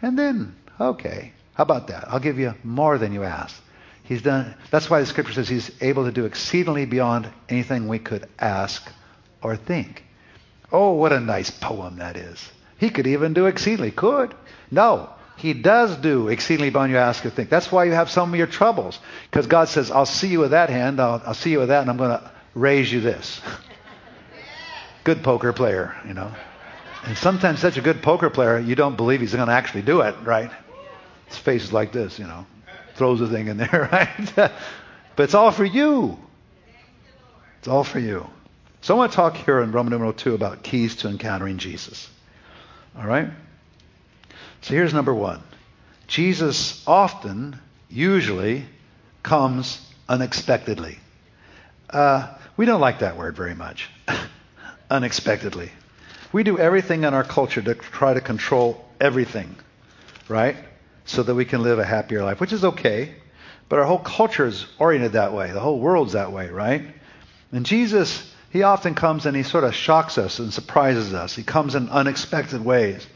[0.00, 2.04] And then, okay, how about that?
[2.08, 3.60] I'll give you more than you ask.
[4.04, 4.54] He's done.
[4.70, 8.86] That's why the scripture says he's able to do exceedingly beyond anything we could ask
[9.42, 10.04] or think.
[10.70, 12.50] Oh, what a nice poem that is.
[12.78, 13.92] He could even do exceedingly.
[13.92, 14.34] Could.
[14.70, 15.10] No.
[15.36, 17.50] He does do exceedingly beyond you ask or think.
[17.50, 18.98] That's why you have some of your troubles.
[19.30, 21.80] Because God says, I'll see you with that hand, I'll, I'll see you with that,
[21.80, 23.40] and I'm going to raise you this.
[25.04, 26.32] good poker player, you know.
[27.04, 30.00] And sometimes such a good poker player, you don't believe he's going to actually do
[30.00, 30.50] it, right?
[31.26, 32.46] His face is like this, you know.
[32.94, 34.34] Throws the thing in there, right?
[34.36, 36.18] but it's all for you.
[37.58, 38.28] It's all for you.
[38.80, 42.08] So I want to talk here in Roman numeral 2 about keys to encountering Jesus.
[42.96, 43.28] All right?
[44.64, 45.42] So here's number one.
[46.06, 47.58] Jesus often,
[47.90, 48.64] usually,
[49.22, 50.98] comes unexpectedly.
[51.90, 53.90] Uh, we don't like that word very much.
[54.90, 55.70] unexpectedly.
[56.32, 59.54] We do everything in our culture to try to control everything,
[60.28, 60.56] right?
[61.04, 63.14] So that we can live a happier life, which is okay.
[63.68, 65.52] But our whole culture is oriented that way.
[65.52, 66.86] The whole world's that way, right?
[67.52, 71.36] And Jesus, he often comes and he sort of shocks us and surprises us.
[71.36, 73.06] He comes in unexpected ways.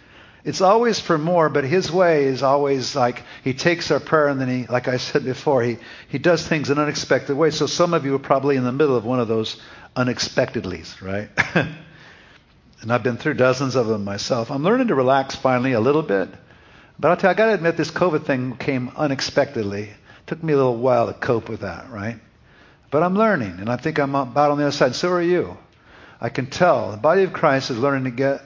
[0.44, 4.40] It's always for more, but his way is always like he takes our prayer and
[4.40, 7.56] then he, like I said before, he, he does things in unexpected ways.
[7.56, 9.60] So some of you are probably in the middle of one of those
[9.96, 11.28] unexpectedlies, right?
[12.80, 14.50] and I've been through dozens of them myself.
[14.50, 16.28] I'm learning to relax finally a little bit.
[17.00, 19.82] But I'll tell you, I got to admit, this COVID thing came unexpectedly.
[19.82, 22.18] It took me a little while to cope with that, right?
[22.90, 24.94] But I'm learning, and I think I'm about on the other side.
[24.94, 25.56] So are you.
[26.20, 28.42] I can tell the body of Christ is learning to get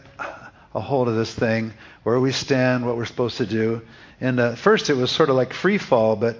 [0.74, 3.82] a hold of this thing, where we stand, what we're supposed to do.
[4.20, 6.36] And uh, first, it was sort of like free fall, but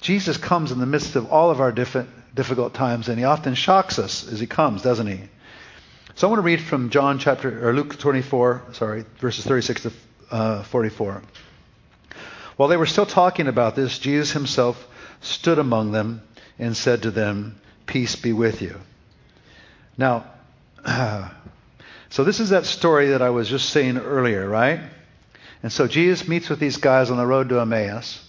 [0.00, 3.98] Jesus comes in the midst of all of our difficult times, and he often shocks
[3.98, 5.20] us as he comes, doesn't he?
[6.16, 9.92] So I want to read from John chapter or Luke 24, sorry, verses 36 to
[10.30, 11.22] uh, 44.
[12.56, 14.88] While they were still talking about this, Jesus himself
[15.20, 16.22] stood among them
[16.58, 18.80] and said to them, "Peace be with you."
[19.98, 20.24] Now,
[22.10, 24.80] so this is that story that I was just saying earlier, right?
[25.62, 28.22] And so Jesus meets with these guys on the road to Emmaus,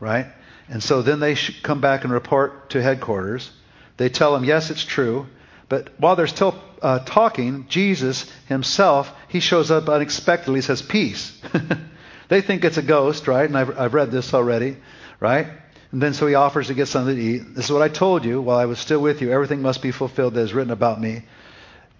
[0.00, 0.26] right?
[0.68, 3.50] And so then they come back and report to headquarters.
[3.96, 5.26] They tell him, yes, it's true.
[5.68, 11.40] But while they're still uh, talking, Jesus himself, he shows up unexpectedly, says, peace.
[12.28, 13.48] they think it's a ghost, right?
[13.48, 14.76] And I've, I've read this already,
[15.20, 15.46] right?
[15.92, 17.54] And then so he offers to get something to eat.
[17.54, 19.32] This is what I told you while I was still with you.
[19.32, 21.22] Everything must be fulfilled that is written about me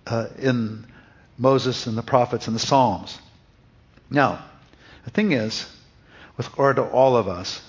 [0.06, 0.86] uh, in
[1.40, 3.18] Moses and the prophets and the Psalms.
[4.10, 4.44] Now,
[5.04, 5.66] the thing is,
[6.36, 7.60] with regard to all of us,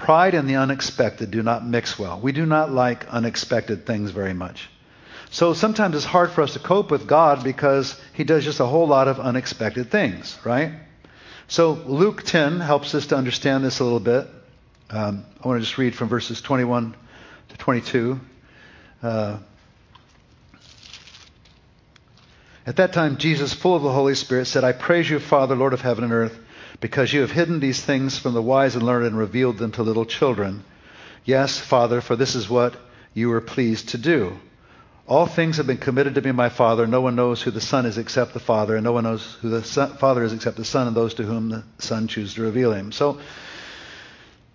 [0.00, 2.18] Pride and the unexpected do not mix well.
[2.18, 4.70] We do not like unexpected things very much.
[5.30, 8.64] So sometimes it's hard for us to cope with God because he does just a
[8.64, 10.72] whole lot of unexpected things, right?
[11.48, 14.26] So Luke 10 helps us to understand this a little bit.
[14.88, 16.94] Um, I want to just read from verses 21
[17.50, 18.18] to 22.
[19.02, 19.36] Uh,
[22.66, 25.72] At that time, Jesus, full of the Holy Spirit, said, I praise you, Father, Lord
[25.72, 26.38] of heaven and earth
[26.80, 29.82] because you have hidden these things from the wise and learned and revealed them to
[29.82, 30.64] little children.
[31.24, 32.74] Yes, Father, for this is what
[33.12, 34.38] you were pleased to do.
[35.06, 36.86] All things have been committed to me, my Father.
[36.86, 39.50] No one knows who the Son is except the Father, and no one knows who
[39.50, 42.42] the son, Father is except the Son and those to whom the Son chooses to
[42.42, 42.92] reveal him.
[42.92, 43.20] So,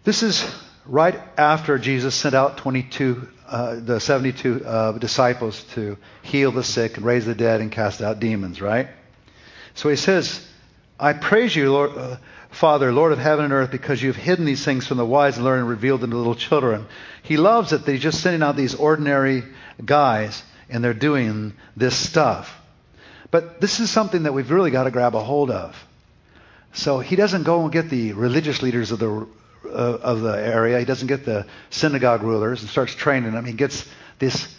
[0.04, 0.50] this is
[0.86, 6.98] right after Jesus sent out 22, uh, the 72 uh, disciples to heal the sick
[6.98, 8.88] and raise the dead and cast out demons, right?
[9.74, 10.46] So he says,
[11.00, 12.18] I praise you, Lord, uh,
[12.50, 15.46] Father, Lord of heaven and earth, because you've hidden these things from the wise and
[15.46, 16.88] learned and revealed them to little children.
[17.24, 19.44] He loves it that he's just sending out these ordinary
[19.84, 22.62] guys and they're doing this stuff.
[23.32, 25.76] But this is something that we've really got to grab a hold of.
[26.74, 29.28] So he doesn't go and get the religious leaders of the
[29.68, 30.80] uh, of the area.
[30.80, 33.46] He doesn't get the synagogue rulers and starts training them.
[33.46, 33.88] He gets
[34.20, 34.54] this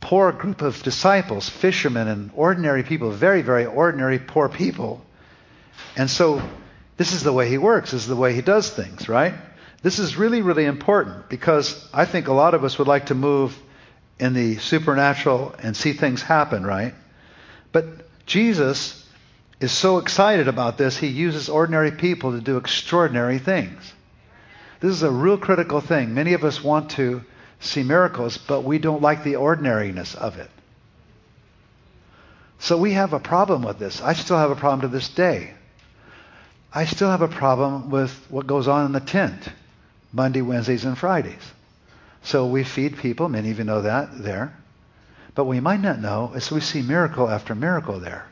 [0.00, 5.02] poor group of disciples, fishermen and ordinary people, very, very ordinary poor people
[5.96, 6.42] and so
[6.96, 9.34] this is the way he works, this is the way he does things, right?
[9.82, 13.14] This is really, really important because I think a lot of us would like to
[13.14, 13.56] move
[14.18, 16.94] in the supernatural and see things happen, right?
[17.72, 17.84] But
[18.26, 19.06] Jesus
[19.60, 23.92] is so excited about this, he uses ordinary people to do extraordinary things.
[24.80, 26.14] This is a real critical thing.
[26.14, 27.22] Many of us want to
[27.60, 30.50] see miracles, but we don't like the ordinariness of it.
[32.58, 34.00] So we have a problem with this.
[34.00, 35.54] I still have a problem to this day.
[36.72, 39.48] I still have a problem with what goes on in the tent
[40.12, 41.52] Monday, Wednesdays, and Fridays.
[42.22, 44.56] So we feed people, many of you know that there.
[45.34, 48.26] But what we might not know is we see miracle after miracle there.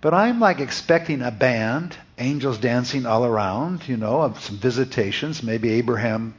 [0.00, 5.42] But I'm like expecting a band, angels dancing all around, you know, some visitations.
[5.42, 6.34] Maybe Abraham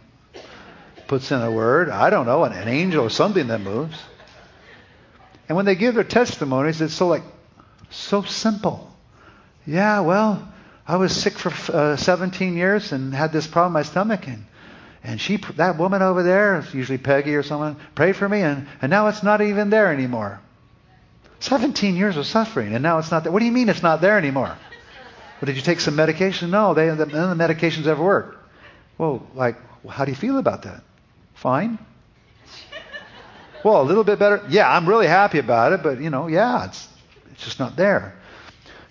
[1.07, 1.89] puts in a word.
[1.89, 3.97] I don't know, an, an angel or something that moves.
[5.47, 7.23] And when they give their testimonies, it's so like,
[7.89, 8.91] so simple.
[9.65, 10.47] Yeah, well,
[10.87, 14.45] I was sick for uh, 17 years and had this problem my stomach, and
[15.03, 18.89] and she, that woman over there, usually Peggy or someone, prayed for me, and, and
[18.89, 20.41] now it's not even there anymore.
[21.39, 23.31] 17 years of suffering, and now it's not there.
[23.31, 24.57] What do you mean it's not there anymore?
[25.39, 26.51] Well, did you take some medication?
[26.51, 28.37] No, they, none of the medications ever work.
[28.97, 29.55] Well, like,
[29.87, 30.83] how do you feel about that?
[31.35, 31.79] Fine.
[33.63, 34.43] Well, a little bit better.
[34.49, 36.87] Yeah, I'm really happy about it, but you know, yeah, it's
[37.31, 38.15] it's just not there.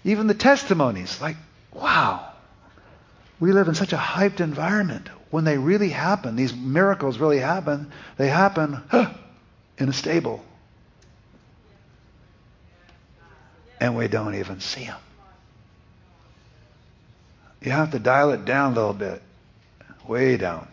[0.05, 1.37] Even the testimonies, like
[1.73, 2.33] wow,
[3.41, 5.09] we live in such a hyped environment.
[5.31, 9.13] When they really happen, these miracles really happen, they happen huh,
[9.79, 10.43] in a stable.
[13.81, 14.97] And we don't even see them.
[17.61, 19.23] You have to dial it down a little bit,
[20.07, 20.69] way down.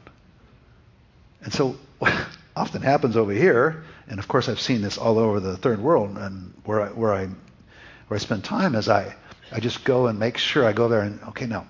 [1.42, 1.78] And so,
[2.56, 6.18] often happens over here, and of course I've seen this all over the third world,
[6.18, 7.26] and where I, where I
[8.08, 9.16] where I spend time is I
[9.52, 11.68] I just go and make sure I go there and okay now,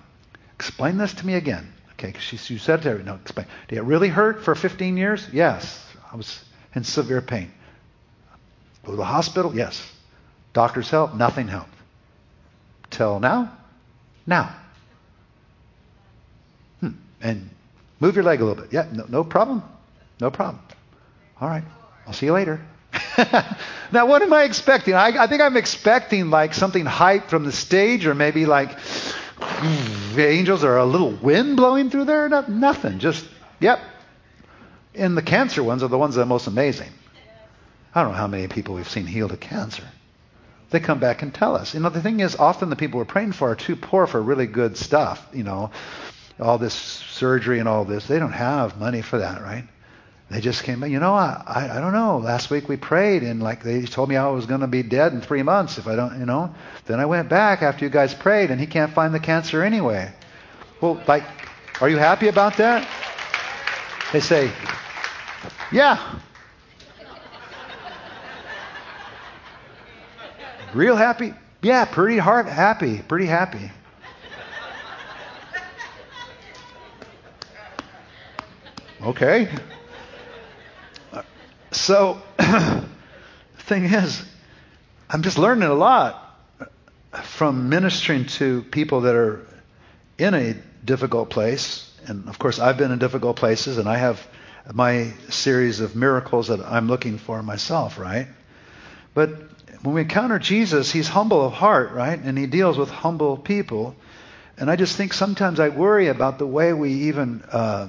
[0.54, 1.72] explain this to me again.
[1.92, 3.46] Okay, because you said to her, no, explain.
[3.68, 5.26] Did it really hurt for 15 years?
[5.32, 7.50] Yes, I was in severe pain.
[8.84, 9.56] Go to the hospital?
[9.56, 9.82] Yes.
[10.52, 11.14] Doctors help?
[11.14, 11.74] Nothing helped.
[12.90, 13.50] Till now?
[14.26, 14.54] Now.
[17.20, 17.50] And
[18.00, 18.72] move your leg a little bit.
[18.72, 19.62] Yeah, no, no problem.
[20.20, 20.62] No problem.
[21.40, 21.64] All right.
[22.06, 22.60] I'll see you later.
[23.92, 24.94] now, what am I expecting?
[24.94, 28.78] I, I, think I'm expecting like something hype from the stage, or maybe like
[30.14, 32.28] the angels or a little wind blowing through there.
[32.28, 32.98] No, nothing.
[32.98, 33.26] Just,
[33.60, 33.80] yep.
[34.94, 36.90] And the cancer ones are the ones that are most amazing.
[37.94, 39.84] I don't know how many people we've seen healed of cancer.
[40.70, 41.74] They come back and tell us.
[41.74, 44.20] You know, the thing is, often the people we're praying for are too poor for
[44.20, 45.26] really good stuff.
[45.32, 45.70] You know,
[46.38, 48.06] all this surgery and all this.
[48.06, 49.64] They don't have money for that, right?
[50.30, 50.90] They just came, back.
[50.90, 52.18] you know, I, I, I don't know.
[52.18, 55.12] Last week we prayed and like they told me I was going to be dead
[55.12, 56.52] in three months if I don't, you know.
[56.86, 60.12] Then I went back after you guys prayed and he can't find the cancer anyway.
[60.80, 61.22] Well, like,
[61.80, 62.86] are you happy about that?
[64.12, 64.50] They say,
[65.70, 66.18] yeah.
[70.74, 71.34] Real happy?
[71.62, 73.70] Yeah, pretty hard, happy, pretty happy.
[79.02, 79.48] Okay.
[81.70, 82.84] So, the
[83.58, 84.24] thing is,
[85.10, 86.22] I'm just learning a lot
[87.22, 89.46] from ministering to people that are
[90.16, 90.54] in a
[90.84, 91.92] difficult place.
[92.06, 94.26] And of course, I've been in difficult places, and I have
[94.72, 98.28] my series of miracles that I'm looking for myself, right?
[99.12, 99.30] But
[99.82, 102.18] when we encounter Jesus, he's humble of heart, right?
[102.18, 103.94] And he deals with humble people.
[104.56, 107.42] And I just think sometimes I worry about the way we even.
[107.42, 107.88] Uh,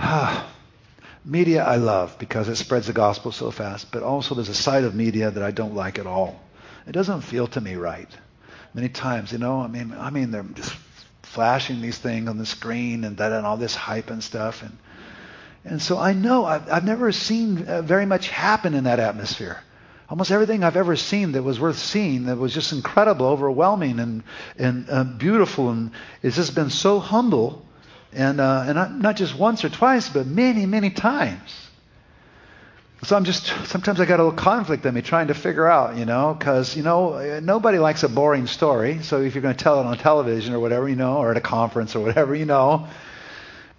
[1.24, 4.84] Media I love because it spreads the gospel so fast, but also there's a side
[4.84, 6.40] of media that I don't like at all.
[6.86, 8.08] It doesn't feel to me right.
[8.72, 10.74] Many times, you know, I mean, I mean, they're just
[11.22, 14.76] flashing these things on the screen and that and all this hype and stuff, and
[15.64, 19.60] and so I know I've, I've never seen uh, very much happen in that atmosphere.
[20.08, 24.22] Almost everything I've ever seen that was worth seeing, that was just incredible, overwhelming, and
[24.56, 25.90] and uh, beautiful, and
[26.22, 27.66] it's just been so humble
[28.12, 31.68] and, uh, and not, not just once or twice, but many, many times.
[33.02, 35.96] So I'm just, sometimes I got a little conflict in me trying to figure out,
[35.96, 39.02] you know, because, you know, nobody likes a boring story.
[39.02, 41.36] So if you're going to tell it on television or whatever, you know, or at
[41.38, 42.88] a conference or whatever, you know.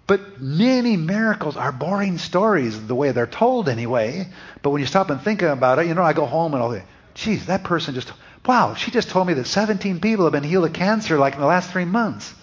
[0.07, 4.27] But many miracles are boring stories, the way they're told anyway.
[4.63, 6.71] But when you stop and think about it, you know, I go home and I'll
[6.71, 8.11] think, geez, that person just,
[8.47, 11.41] wow, she just told me that 17 people have been healed of cancer like in
[11.41, 12.33] the last three months.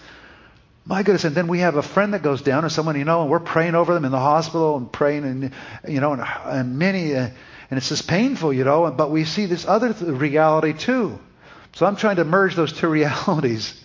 [0.89, 1.23] My goodness.
[1.23, 3.39] And then we have a friend that goes down or someone, you know, and we're
[3.39, 5.51] praying over them in the hospital and praying and,
[5.87, 7.29] you know, and, and many, uh,
[7.69, 11.19] and it's just painful, you know, but we see this other th- reality too.
[11.73, 13.79] So I'm trying to merge those two realities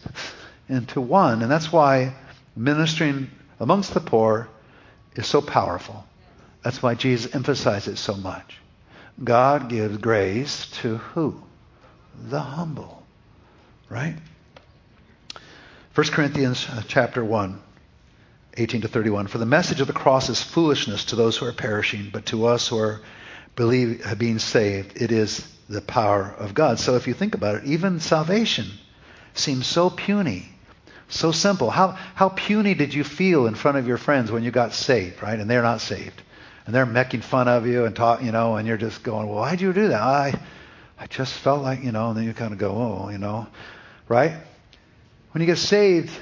[0.66, 1.42] into one.
[1.42, 2.14] And that's why
[2.56, 4.48] ministering amongst the poor
[5.14, 6.06] is so powerful.
[6.62, 8.56] That's why Jesus emphasizes it so much.
[9.22, 11.38] God gives grace to who?
[12.30, 13.02] The humble.
[13.90, 14.16] Right?
[15.94, 17.56] 1 Corinthians uh, chapter 1,
[18.56, 19.28] 18 to 31.
[19.28, 22.46] For the message of the cross is foolishness to those who are perishing, but to
[22.46, 23.00] us who are
[23.54, 26.80] believe, being saved, it is the power of God.
[26.80, 28.66] So if you think about it, even salvation
[29.34, 30.48] seems so puny,
[31.08, 31.70] so simple.
[31.70, 35.22] How, how puny did you feel in front of your friends when you got saved,
[35.22, 35.38] right?
[35.38, 36.22] And they're not saved.
[36.66, 39.38] And they're making fun of you and talk, you know, and you're just going, well,
[39.38, 40.02] why'd you do that?
[40.02, 40.40] I,
[40.98, 43.46] I just felt like, you know, and then you kind of go, oh, you know,
[44.08, 44.32] right?
[45.34, 46.12] When you get saved,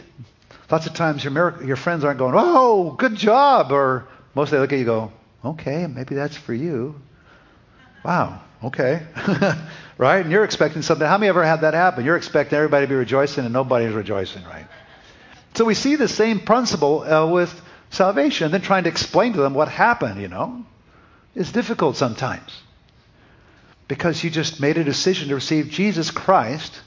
[0.71, 3.71] lots of times your, miracle, your friends aren't going, oh, good job.
[3.71, 5.13] Or most they look at you go,
[5.45, 6.99] okay, maybe that's for you.
[8.07, 9.03] Wow, okay.
[9.99, 10.23] right?
[10.23, 11.07] And you're expecting something.
[11.07, 12.07] How many ever had that happen?
[12.07, 14.67] You're expecting everybody to be rejoicing and nobody's rejoicing, right?
[15.57, 17.61] So we see the same principle uh, with
[17.91, 20.65] salvation, and then trying to explain to them what happened, you know.
[21.35, 22.63] It's difficult sometimes.
[23.89, 26.81] Because you just made a decision to receive Jesus Christ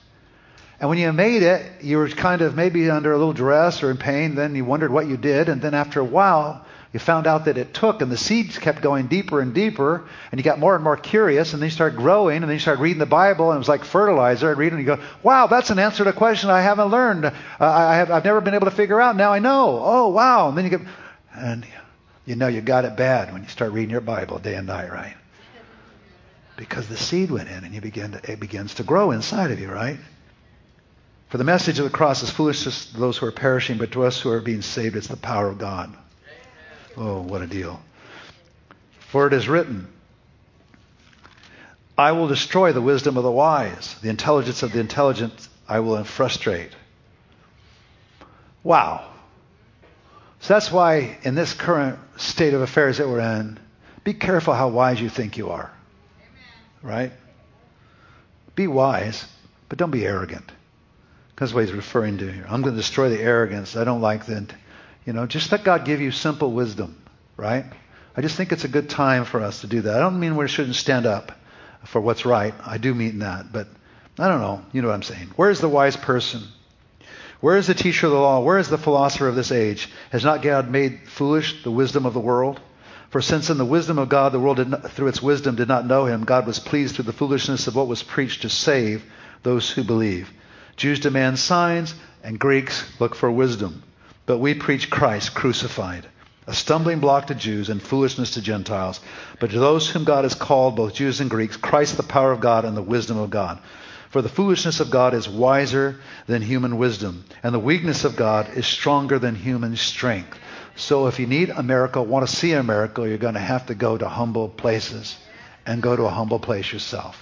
[0.79, 3.91] and when you made it, you were kind of maybe under a little duress or
[3.91, 4.35] in pain.
[4.35, 5.47] Then you wondered what you did.
[5.47, 8.81] And then after a while, you found out that it took, and the seeds kept
[8.81, 10.05] going deeper and deeper.
[10.31, 11.53] And you got more and more curious.
[11.53, 12.37] And then you started growing.
[12.37, 13.51] And then you started reading the Bible.
[13.51, 14.49] And it was like fertilizer.
[14.49, 17.25] And reading, and you go, wow, that's an answer to a question I haven't learned.
[17.25, 19.15] Uh, I have, I've never been able to figure out.
[19.15, 19.81] Now I know.
[19.81, 20.49] Oh, wow.
[20.49, 20.81] And then you get,
[21.33, 21.65] and
[22.25, 24.91] you know you got it bad when you start reading your Bible day and night,
[24.91, 25.15] right?
[26.57, 29.59] Because the seed went in and you begin to, it begins to grow inside of
[29.59, 29.97] you, right?
[31.29, 34.03] For the message of the cross is foolishness to those who are perishing, but to
[34.03, 35.95] us who are being saved, it's the power of God.
[36.95, 37.81] Oh, what a deal.
[38.99, 39.87] For it is written,
[41.97, 46.03] I will destroy the wisdom of the wise, the intelligence of the intelligent I will
[46.03, 46.71] frustrate.
[48.63, 49.09] Wow.
[50.41, 53.59] So that's why, in this current state of affairs that we're in,
[54.03, 55.71] be careful how wise you think you are.
[56.19, 56.83] Amen.
[56.83, 57.11] Right?
[58.55, 59.25] Be wise,
[59.69, 60.51] but don't be arrogant.
[61.37, 62.45] That's what he's referring to here.
[62.47, 63.75] I'm going to destroy the arrogance.
[63.75, 64.53] I don't like that.
[65.05, 67.01] You know, just let God give you simple wisdom,
[67.37, 67.65] right?
[68.15, 69.95] I just think it's a good time for us to do that.
[69.95, 71.33] I don't mean we shouldn't stand up
[71.83, 72.53] for what's right.
[72.65, 73.67] I do mean that, but
[74.17, 74.63] I don't know.
[74.71, 75.33] You know what I'm saying.
[75.35, 76.43] Where is the wise person?
[77.41, 78.39] Where is the teacher of the law?
[78.39, 79.89] Where is the philosopher of this age?
[80.11, 82.61] Has not God made foolish the wisdom of the world?
[83.09, 85.85] For since in the wisdom of God the world not, through its wisdom did not
[85.85, 89.03] know him, God was pleased through the foolishness of what was preached to save
[89.43, 90.31] those who believe.
[90.77, 93.83] Jews demand signs and Greeks look for wisdom.
[94.25, 96.05] But we preach Christ crucified,
[96.47, 98.99] a stumbling block to Jews and foolishness to Gentiles.
[99.39, 102.41] But to those whom God has called, both Jews and Greeks, Christ the power of
[102.41, 103.59] God and the wisdom of God.
[104.09, 108.49] For the foolishness of God is wiser than human wisdom, and the weakness of God
[108.57, 110.39] is stronger than human strength.
[110.75, 113.67] So if you need a miracle, want to see a miracle, you're going to have
[113.67, 115.17] to go to humble places
[115.65, 117.21] and go to a humble place yourself.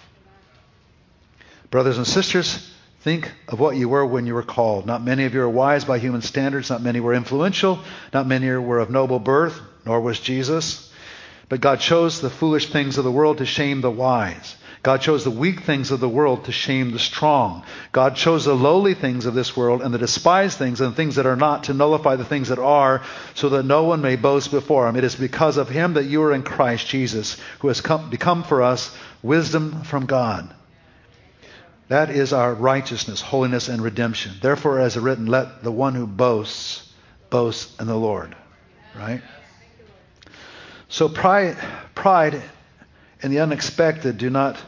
[1.72, 2.73] Brothers and sisters,
[3.04, 4.86] think of what you were when you were called.
[4.86, 7.80] Not many of you are wise by human standards, not many were influential,
[8.14, 10.90] not many were of noble birth, nor was Jesus.
[11.50, 14.56] But God chose the foolish things of the world to shame the wise.
[14.84, 17.64] God chose the weak things of the world to shame the strong.
[17.92, 21.26] God chose the lowly things of this world and the despised things and things that
[21.26, 23.02] are not to nullify the things that are,
[23.34, 24.96] so that no one may boast before him.
[24.96, 28.44] It is because of him that you are in Christ Jesus, who has come, become
[28.44, 30.54] for us wisdom from God.
[31.90, 34.34] That is our righteousness, holiness, and redemption.
[34.42, 36.92] Therefore, as written, let the one who boasts
[37.30, 38.36] boast in the Lord.
[38.96, 39.22] Right?
[40.88, 41.58] So pride,
[41.96, 42.42] pride
[43.22, 44.60] and the unexpected do not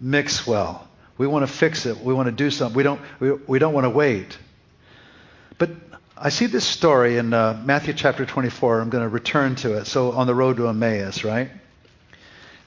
[0.00, 0.88] mix well.
[1.18, 1.98] We want to fix it.
[1.98, 2.76] We want to do something.
[2.76, 4.36] We don't, we, we don't want to wait.
[5.58, 5.70] But
[6.16, 8.80] I see this story in uh, Matthew chapter 24.
[8.80, 9.86] I'm going to return to it.
[9.86, 11.50] So on the road to Emmaus, right?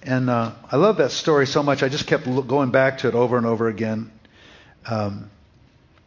[0.08, 1.84] And uh, I love that story so much.
[1.84, 4.10] I just kept going back to it over and over again.
[4.86, 5.30] Um,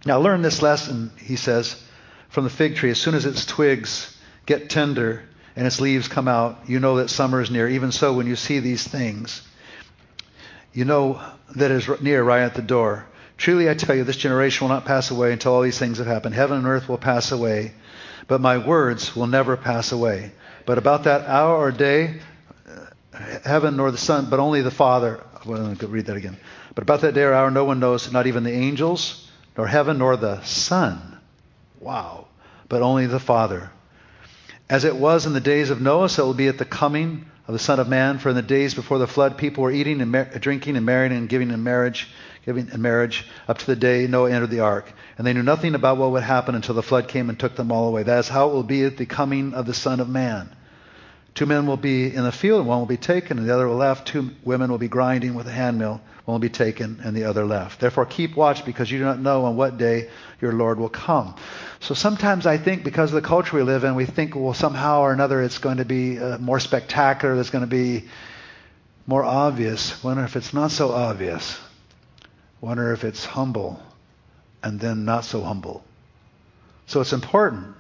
[0.06, 1.76] now learn this lesson, he says,
[2.30, 2.90] from the fig tree.
[2.90, 5.22] As soon as its twigs get tender
[5.54, 7.68] and its leaves come out, you know that summer is near.
[7.68, 9.42] Even so, when you see these things,
[10.72, 11.20] you know
[11.56, 13.04] that is near, right at the door.
[13.36, 16.06] Truly I tell you, this generation will not pass away until all these things have
[16.06, 16.34] happened.
[16.34, 17.74] Heaven and earth will pass away,
[18.28, 20.32] but my words will never pass away.
[20.64, 22.20] But about that hour or day,
[23.44, 25.24] heaven nor the Son, but only the Father.
[25.44, 26.36] Well, I could read that again.
[26.74, 29.98] But about that day or hour, no one knows, not even the angels, nor heaven,
[29.98, 31.18] nor the Son.
[31.80, 32.26] Wow.
[32.68, 33.70] But only the Father.
[34.68, 37.26] As it was in the days of Noah, so it will be at the coming
[37.48, 38.18] of the Son of Man.
[38.18, 41.12] For in the days before the flood, people were eating and mar- drinking and marrying
[41.12, 42.08] and giving in marriage,
[42.46, 44.92] giving in marriage up to the day Noah entered the ark.
[45.18, 47.72] And they knew nothing about what would happen until the flood came and took them
[47.72, 48.04] all away.
[48.04, 50.54] That is how it will be at the coming of the Son of Man.
[51.34, 53.68] Two men will be in the field, and one will be taken, and the other
[53.68, 54.08] will left.
[54.08, 57.46] Two women will be grinding with a handmill, one will be taken, and the other
[57.46, 57.80] left.
[57.80, 60.10] Therefore, keep watch, because you do not know on what day
[60.40, 61.34] your Lord will come.
[61.80, 65.00] So sometimes I think because of the culture we live in, we think, well, somehow
[65.00, 68.04] or another it's going to be uh, more spectacular, it's going to be
[69.06, 70.02] more obvious.
[70.04, 71.58] Wonder if it's not so obvious.
[72.60, 73.80] Wonder if it's humble
[74.62, 75.82] and then not so humble.
[76.86, 77.74] So it's important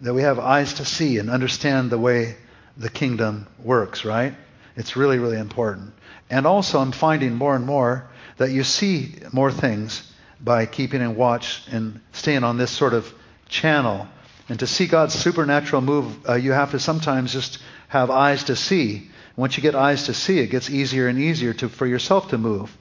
[0.00, 2.36] that we have eyes to see and understand the way
[2.76, 4.34] the kingdom works, right?
[4.76, 5.92] It's really, really important.
[6.28, 11.16] And also, I'm finding more and more that you see more things by keeping in
[11.16, 13.12] watch and staying on this sort of
[13.48, 14.06] channel.
[14.48, 17.58] And to see God's supernatural move, uh, you have to sometimes just
[17.88, 19.10] have eyes to see.
[19.36, 22.38] Once you get eyes to see, it gets easier and easier to, for yourself to
[22.38, 22.76] move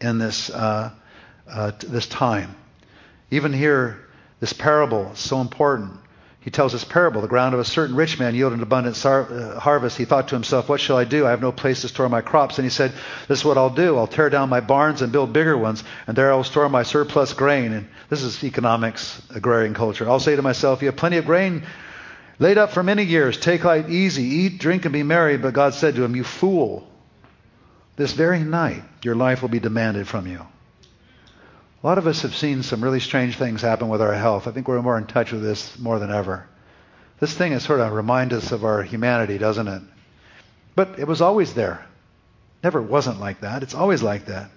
[0.00, 0.90] in this, uh,
[1.48, 2.54] uh, this time.
[3.30, 3.98] Even here,
[4.40, 5.98] this parable is so important.
[6.42, 7.20] He tells this parable.
[7.20, 9.96] The ground of a certain rich man yielded an abundant uh, harvest.
[9.96, 11.24] He thought to himself, What shall I do?
[11.24, 12.58] I have no place to store my crops.
[12.58, 12.92] And he said,
[13.28, 13.96] This is what I'll do.
[13.96, 17.32] I'll tear down my barns and build bigger ones, and there I'll store my surplus
[17.32, 17.72] grain.
[17.72, 20.10] And this is economics, agrarian culture.
[20.10, 21.64] I'll say to myself, You have plenty of grain
[22.40, 23.38] laid up for many years.
[23.38, 24.24] Take life easy.
[24.24, 25.36] Eat, drink, and be merry.
[25.36, 26.88] But God said to him, You fool.
[27.94, 30.44] This very night, your life will be demanded from you.
[31.82, 34.46] A lot of us have seen some really strange things happen with our health.
[34.46, 36.46] I think we're more in touch with this more than ever.
[37.18, 39.82] This thing is sort of remind us of our humanity, doesn't it?
[40.76, 41.84] But it was always there.
[42.62, 43.64] Never wasn't like that.
[43.64, 44.50] It's always like that.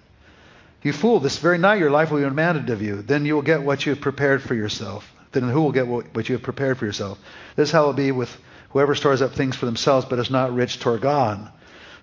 [0.84, 3.02] You fool, this very night your life will be demanded of you.
[3.02, 5.12] Then you will get what you have prepared for yourself.
[5.32, 7.18] Then who will get what you have prepared for yourself?
[7.56, 8.36] This is how it will be with
[8.70, 11.50] whoever stores up things for themselves but is not rich toward God.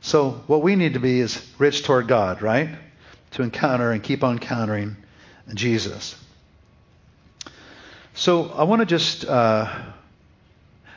[0.02, 2.72] So what we need to be is rich toward God, right?
[3.32, 4.98] To encounter and keep on encountering
[5.54, 6.16] Jesus.
[8.14, 9.74] So I want to just uh,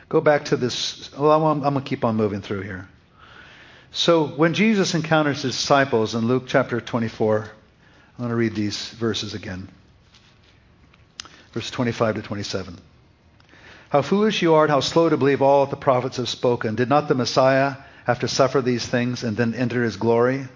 [0.09, 1.11] go back to this.
[1.17, 2.87] Well, I'm, I'm going to keep on moving through here.
[3.91, 7.49] So when Jesus encounters his disciples in Luke chapter 24, I'm
[8.17, 9.69] going to read these verses again.
[11.53, 12.77] Verse 25 to 27.
[13.89, 16.75] How foolish you are, and how slow to believe all that the prophets have spoken.
[16.75, 17.75] Did not the Messiah
[18.05, 20.47] have to suffer these things and then enter his glory?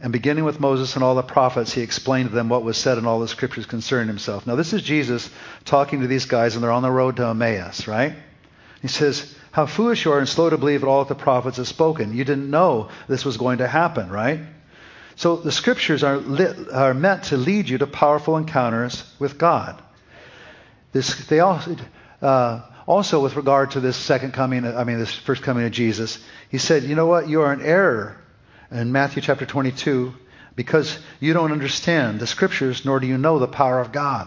[0.00, 2.98] And beginning with Moses and all the prophets, he explained to them what was said
[2.98, 4.46] in all the scriptures concerning himself.
[4.46, 5.28] Now, this is Jesus
[5.64, 8.14] talking to these guys, and they're on the road to Emmaus, right?
[8.80, 11.66] He says, How foolish you are and slow to believe all that the prophets have
[11.66, 12.16] spoken.
[12.16, 14.40] You didn't know this was going to happen, right?
[15.16, 19.82] So the scriptures are, lit, are meant to lead you to powerful encounters with God.
[20.92, 21.76] This, they also,
[22.22, 26.24] uh, also, with regard to this second coming, I mean, this first coming of Jesus,
[26.50, 27.28] he said, You know what?
[27.28, 28.16] You are in error
[28.70, 30.12] in Matthew chapter 22
[30.54, 34.26] because you don't understand the scriptures, nor do you know the power of God.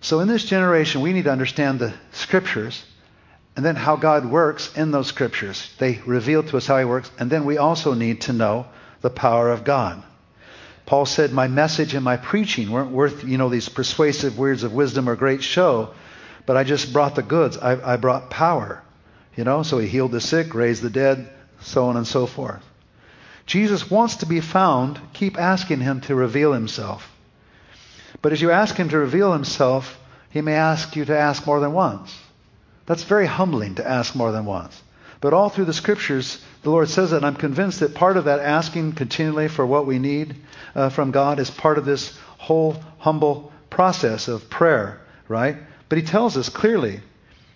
[0.00, 2.84] So in this generation, we need to understand the scriptures
[3.56, 5.68] and then how God works in those scriptures.
[5.78, 8.66] They reveal to us how he works, and then we also need to know
[9.00, 10.00] the power of God.
[10.86, 14.72] Paul said, My message and my preaching weren't worth, you know, these persuasive words of
[14.72, 15.90] wisdom or great show,
[16.46, 17.58] but I just brought the goods.
[17.58, 18.82] I, I brought power.
[19.36, 21.28] You know, so he healed the sick, raised the dead,
[21.60, 22.67] so on and so forth.
[23.48, 25.00] Jesus wants to be found.
[25.14, 27.10] Keep asking him to reveal himself.
[28.20, 31.58] But as you ask him to reveal himself, he may ask you to ask more
[31.58, 32.14] than once.
[32.84, 34.82] That's very humbling to ask more than once.
[35.22, 38.40] But all through the scriptures, the Lord says that, I'm convinced that part of that
[38.40, 40.36] asking continually for what we need
[40.74, 45.56] uh, from God is part of this whole humble process of prayer, right?
[45.88, 47.00] But He tells us clearly.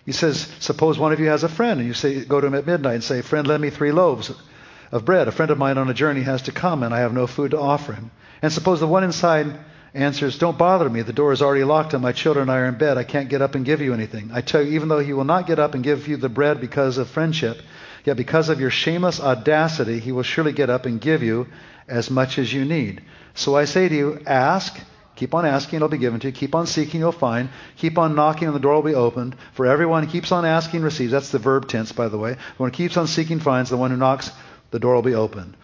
[0.07, 2.55] He says, suppose one of you has a friend, and you say, go to him
[2.55, 4.31] at midnight and say, friend, lend me three loaves
[4.93, 5.27] of bread.
[5.27, 7.51] A friend of mine on a journey has to come, and I have no food
[7.51, 8.11] to offer him.
[8.43, 9.57] And suppose the one inside
[9.95, 11.01] answers, Don't bother me.
[11.01, 12.99] The door is already locked, and my children and I are in bed.
[12.99, 14.29] I can't get up and give you anything.
[14.31, 16.61] I tell you, even though he will not get up and give you the bread
[16.61, 17.59] because of friendship,
[18.05, 21.47] yet because of your shameless audacity, he will surely get up and give you
[21.87, 23.01] as much as you need.
[23.33, 24.79] So I say to you, ask.
[25.15, 26.33] Keep on asking, it'll be given to you.
[26.33, 27.49] Keep on seeking, you'll find.
[27.77, 29.35] Keep on knocking, and the door will be opened.
[29.53, 31.11] For everyone who keeps on asking receives.
[31.11, 32.33] That's the verb tense, by the way.
[32.33, 33.69] The one who keeps on seeking finds.
[33.69, 34.31] The one who knocks
[34.73, 35.55] the door will be open.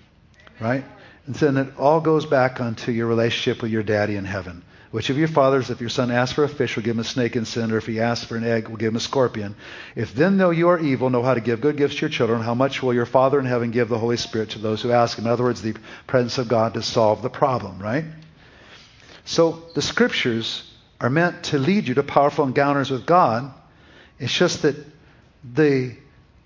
[0.62, 0.86] Right?
[1.26, 4.64] And then it all goes back onto your relationship with your daddy in heaven.
[4.92, 7.04] Which of your fathers, if your son asks for a fish, will give him a
[7.04, 9.56] snake sin, or if he asks for an egg, will give him a scorpion?
[9.96, 12.42] If then, though you are evil, know how to give good gifts to your children,
[12.42, 15.18] how much will your Father in heaven give the Holy Spirit to those who ask
[15.18, 15.26] him?
[15.26, 18.06] In other words, the presence of God to solve the problem, right?
[19.26, 23.54] So the scriptures are meant to lead you to powerful encounters with God.
[24.20, 24.76] It's just that
[25.44, 25.96] the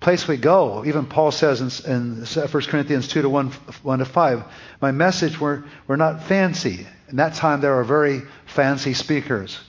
[0.04, 0.86] place we go.
[0.86, 4.44] Even Paul says in, in 1 Corinthians 2 to 1, 1 to 5,
[4.82, 6.86] my message were, were not fancy.
[7.10, 9.60] In that time, there were very fancy speakers.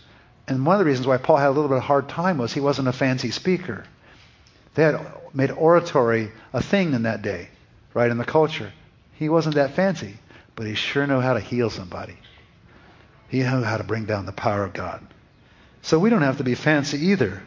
[0.47, 2.39] And one of the reasons why Paul had a little bit of a hard time
[2.39, 3.85] was he wasn't a fancy speaker.
[4.75, 5.01] They had
[5.33, 7.49] made oratory a thing in that day,
[7.95, 8.73] right, in the culture.
[9.15, 10.17] He wasn't that fancy,
[10.57, 12.17] but he sure knew how to heal somebody.
[13.29, 15.07] He knew how to bring down the power of God.
[15.83, 17.43] So we don't have to be fancy either.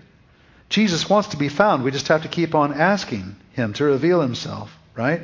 [0.70, 1.84] Jesus wants to be found.
[1.84, 5.22] We just have to keep on asking him to reveal himself, right?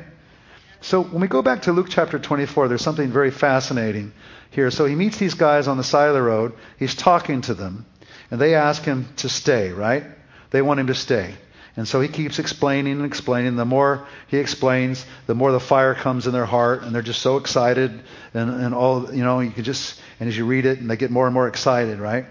[0.80, 4.12] So when we go back to Luke chapter 24, there's something very fascinating
[4.50, 4.70] here.
[4.70, 6.52] So he meets these guys on the side of the road.
[6.78, 7.86] He's talking to them,
[8.30, 10.04] and they ask him to stay, right?
[10.50, 11.34] They want him to stay.
[11.76, 13.56] And so he keeps explaining and explaining.
[13.56, 17.20] The more he explains, the more the fire comes in their heart, and they're just
[17.20, 18.02] so excited.
[18.32, 20.96] And, and all, you know, you can just, and as you read it, and they
[20.96, 22.26] get more and more excited, right?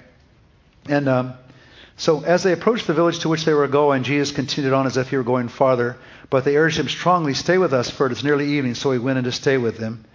[0.88, 1.34] And um,
[1.96, 4.98] so as they approached the village to which they were going, Jesus continued on as
[4.98, 5.98] if he were going farther.
[6.30, 8.76] But they urged him strongly, Stay with us, for it is nearly evening.
[8.76, 10.06] So he went in to stay with them.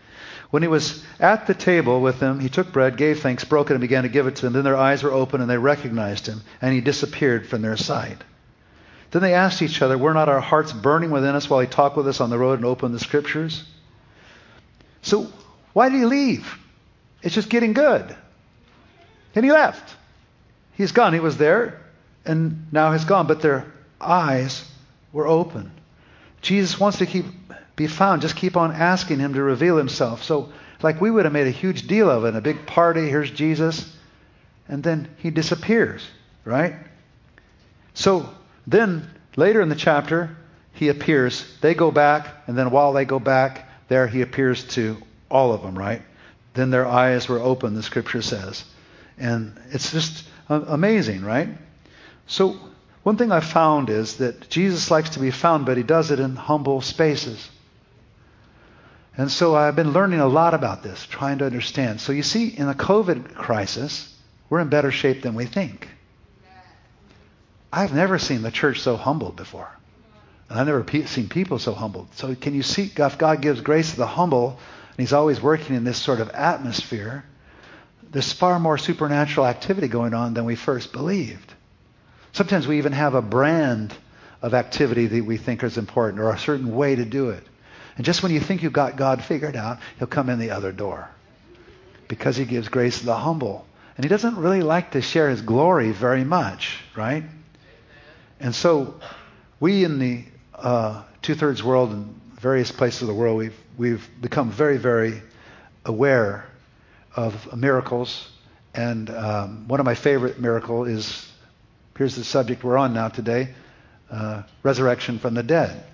[0.50, 3.74] When he was at the table with them, he took bread, gave thanks, broke it,
[3.74, 4.54] and began to give it to them.
[4.54, 8.18] Then their eyes were open, and they recognized him, and he disappeared from their sight.
[9.10, 11.96] Then they asked each other, Were not our hearts burning within us while he talked
[11.96, 13.62] with us on the road and opened the scriptures?
[15.02, 15.30] So
[15.74, 16.58] why did he leave?
[17.22, 18.16] It's just getting good.
[19.34, 19.96] And he left.
[20.78, 21.12] He's gone.
[21.12, 21.80] He was there,
[22.24, 23.26] and now he's gone.
[23.26, 23.66] But their
[24.00, 24.64] eyes
[25.12, 25.72] were open.
[26.40, 27.26] Jesus wants to keep
[27.74, 28.22] be found.
[28.22, 30.22] Just keep on asking him to reveal himself.
[30.22, 33.08] So, like we would have made a huge deal of it, a big party.
[33.08, 33.92] Here's Jesus,
[34.68, 36.06] and then he disappears,
[36.44, 36.76] right?
[37.94, 38.30] So
[38.64, 40.36] then later in the chapter,
[40.74, 41.44] he appears.
[41.60, 44.96] They go back, and then while they go back, there he appears to
[45.28, 46.02] all of them, right?
[46.54, 48.64] Then their eyes were open, the scripture says.
[49.18, 51.48] And it's just amazing, right?
[52.26, 52.58] So,
[53.02, 56.20] one thing I found is that Jesus likes to be found, but he does it
[56.20, 57.48] in humble spaces.
[59.16, 62.00] And so I've been learning a lot about this, trying to understand.
[62.00, 64.14] So you see, in the COVID crisis,
[64.48, 65.88] we're in better shape than we think.
[67.72, 69.70] I've never seen the church so humbled before.
[70.48, 72.14] And I've never pe- seen people so humbled.
[72.14, 75.84] So can you see, God gives grace to the humble, and He's always working in
[75.84, 77.24] this sort of atmosphere,
[78.10, 81.52] there's far more supernatural activity going on than we first believed.
[82.32, 83.94] Sometimes we even have a brand
[84.42, 87.42] of activity that we think is important or a certain way to do it.
[87.96, 90.72] And just when you think you've got God figured out, He'll come in the other
[90.72, 91.08] door
[92.06, 93.66] because He gives grace to the humble.
[93.96, 97.24] And He doesn't really like to share His glory very much, right?
[98.38, 99.00] And so
[99.58, 104.50] we in the uh, two-thirds world and various places of the world, we've, we've become
[104.52, 105.20] very, very
[105.84, 106.47] aware
[107.16, 108.28] of miracles.
[108.74, 111.30] And um, one of my favorite miracle is,
[111.96, 113.54] here's the subject we're on now today,
[114.10, 115.84] uh, resurrection from the dead.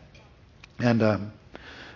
[0.78, 1.32] And um,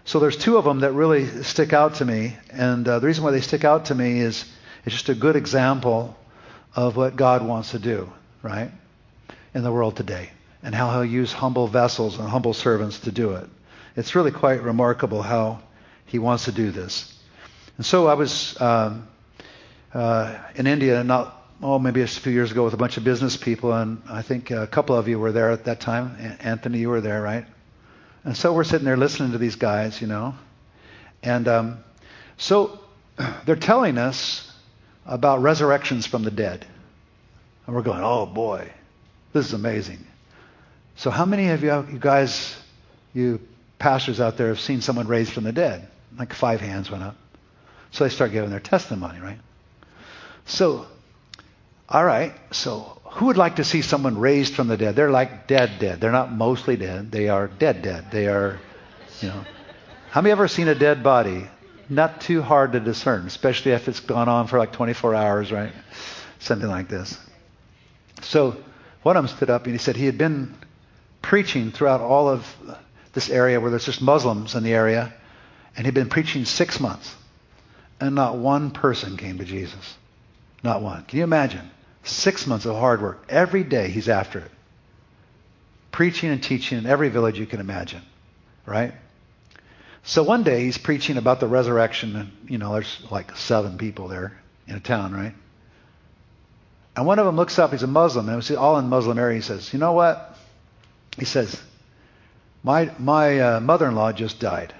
[0.05, 2.37] so there's two of them that really stick out to me.
[2.51, 4.45] And uh, the reason why they stick out to me is
[4.85, 6.16] it's just a good example
[6.75, 8.11] of what God wants to do,
[8.43, 8.71] right,
[9.55, 10.31] in the world today
[10.62, 13.49] and how he'll use humble vessels and humble servants to do it.
[13.97, 15.61] It's really quite remarkable how
[16.07, 17.14] he wants to do this.
[17.79, 19.09] And so I was um,
[19.95, 23.37] uh, in India not oh maybe a few years ago with a bunch of business
[23.37, 26.16] people, and I think a couple of you were there at that time.
[26.41, 27.47] Anthony, you were there, right?
[28.24, 30.35] And so we're sitting there listening to these guys, you know,
[31.22, 31.79] and um,
[32.37, 32.81] so
[33.47, 34.53] they're telling us
[35.07, 36.66] about resurrections from the dead,
[37.66, 38.68] and we're going, oh boy,
[39.33, 40.05] this is amazing.
[40.97, 42.57] So how many of you, you guys,
[43.14, 43.41] you
[43.79, 45.87] pastors out there, have seen someone raised from the dead?
[46.18, 47.16] Like five hands went up.
[47.91, 49.39] So they start giving their testimony, right?
[50.47, 50.86] So,
[51.89, 52.34] all right.
[52.51, 54.97] So who would like to see someone raised from the dead?
[54.97, 56.01] They're like dead, dead.
[56.01, 57.11] They're not mostly dead.
[57.11, 58.11] They are dead, dead.
[58.11, 58.59] They are,
[59.20, 59.45] you know.
[60.11, 61.47] How many ever seen a dead body?
[61.89, 65.72] Not too hard to discern, especially if it's gone on for like 24 hours, right?
[66.39, 67.18] Something like this.
[68.22, 68.57] So
[69.03, 70.55] one of them stood up and he said he had been
[71.22, 72.47] preaching throughout all of
[73.12, 75.12] this area where there's just Muslims in the area,
[75.76, 77.14] and he'd been preaching six months,
[78.01, 79.97] and not one person came to Jesus.
[80.63, 81.05] Not one.
[81.05, 81.71] Can you imagine?
[82.03, 83.25] Six months of hard work.
[83.29, 84.51] Every day he's after it.
[85.93, 88.03] Preaching and teaching in every village you can imagine.
[88.67, 88.95] Right?
[90.05, 94.09] So one day he's preaching about the resurrection, and you know, there's like seven people
[94.09, 95.35] there in a town, right?
[96.97, 99.19] And one of them looks up, he's a Muslim, and it was all in Muslim
[99.19, 99.37] area.
[99.37, 100.37] He says, You know what?
[101.17, 101.61] He says,
[102.63, 104.75] My, my uh, mother in law just died.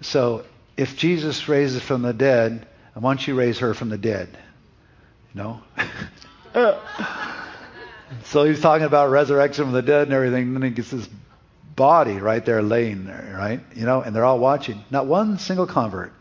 [0.00, 0.44] So
[0.78, 2.64] if Jesus raises from the dead,
[2.94, 4.28] why don't you raise her from the dead?
[5.34, 5.60] Know?
[8.24, 10.44] so he's talking about resurrection from the dead and everything.
[10.44, 11.08] And then he gets this
[11.74, 13.60] body right there laying there, right?
[13.74, 14.84] You know, and they're all watching.
[14.88, 16.12] Not one single convert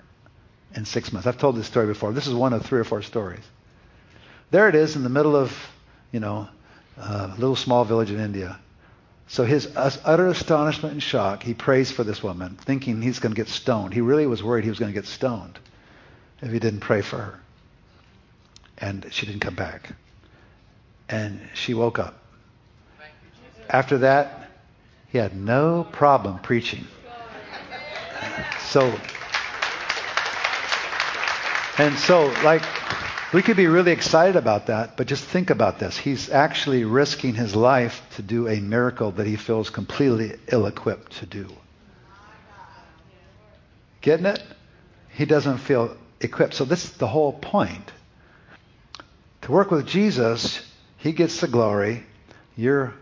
[0.75, 1.27] in six months.
[1.27, 2.11] I've told this story before.
[2.11, 3.43] This is one of three or four stories.
[4.49, 5.55] There it is in the middle of,
[6.11, 6.49] you know,
[6.97, 8.59] a little small village in India.
[9.29, 13.39] So his utter astonishment and shock, he prays for this woman, thinking he's going to
[13.39, 13.93] get stoned.
[13.93, 15.59] He really was worried he was going to get stoned
[16.41, 17.39] if he didn't pray for her.
[18.77, 19.91] And she didn't come back.
[21.09, 22.17] And she woke up.
[23.69, 24.49] After that,
[25.09, 26.87] he had no problem preaching.
[28.67, 28.93] So,
[31.77, 32.63] and so, like,
[33.33, 35.97] we could be really excited about that, but just think about this.
[35.97, 41.17] He's actually risking his life to do a miracle that he feels completely ill equipped
[41.17, 41.47] to do.
[44.01, 44.41] Getting it?
[45.09, 46.53] He doesn't feel equipped.
[46.53, 47.91] So, this is the whole point.
[49.41, 50.61] To work with Jesus,
[50.97, 52.03] he gets the glory.
[52.55, 52.93] You're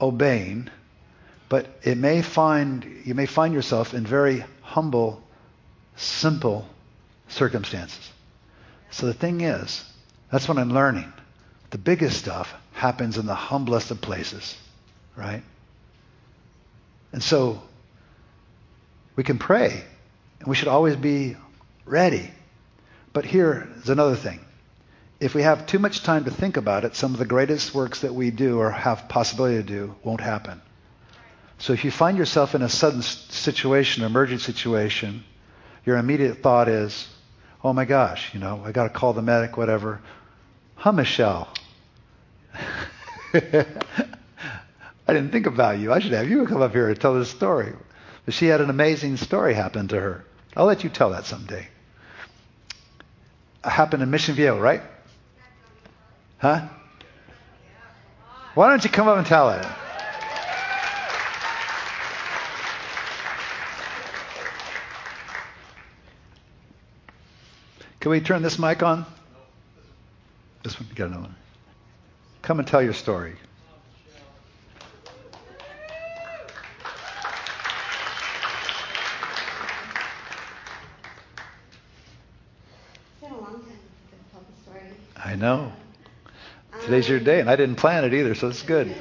[0.00, 0.70] obeying,
[1.48, 5.22] but it may find you may find yourself in very humble,
[5.96, 6.68] simple
[7.28, 8.12] circumstances.
[8.90, 9.84] So the thing is,
[10.30, 11.12] that's what I'm learning.
[11.70, 14.56] The biggest stuff happens in the humblest of places,
[15.16, 15.42] right?
[17.12, 17.62] And so
[19.16, 19.82] we can pray,
[20.40, 21.36] and we should always be
[21.84, 22.30] ready.
[23.12, 24.40] But here is another thing.
[25.20, 28.00] If we have too much time to think about it, some of the greatest works
[28.00, 30.62] that we do or have possibility to do won't happen.
[31.58, 35.24] So if you find yourself in a sudden situation, emergent situation,
[35.84, 37.08] your immediate thought is,
[37.62, 40.00] oh my gosh, you know, I got to call the medic, whatever.
[40.76, 41.48] Huh, Michelle?
[43.34, 43.64] I
[45.08, 45.92] didn't think about you.
[45.92, 47.72] I should have you come up here and tell this story.
[48.24, 50.24] But she had an amazing story happen to her.
[50.56, 51.66] I'll let you tell that someday.
[53.64, 54.82] It happened in Mission Viejo, right?
[56.38, 56.68] Huh?
[58.54, 59.66] Why don't you come up and tell it?
[68.00, 69.04] Can we turn this mic on?
[70.62, 71.34] This one, get another one.
[72.42, 73.34] Come and tell your story.
[85.28, 85.72] I know.
[86.84, 88.94] Today's your day, and I didn't plan it either, so it's good.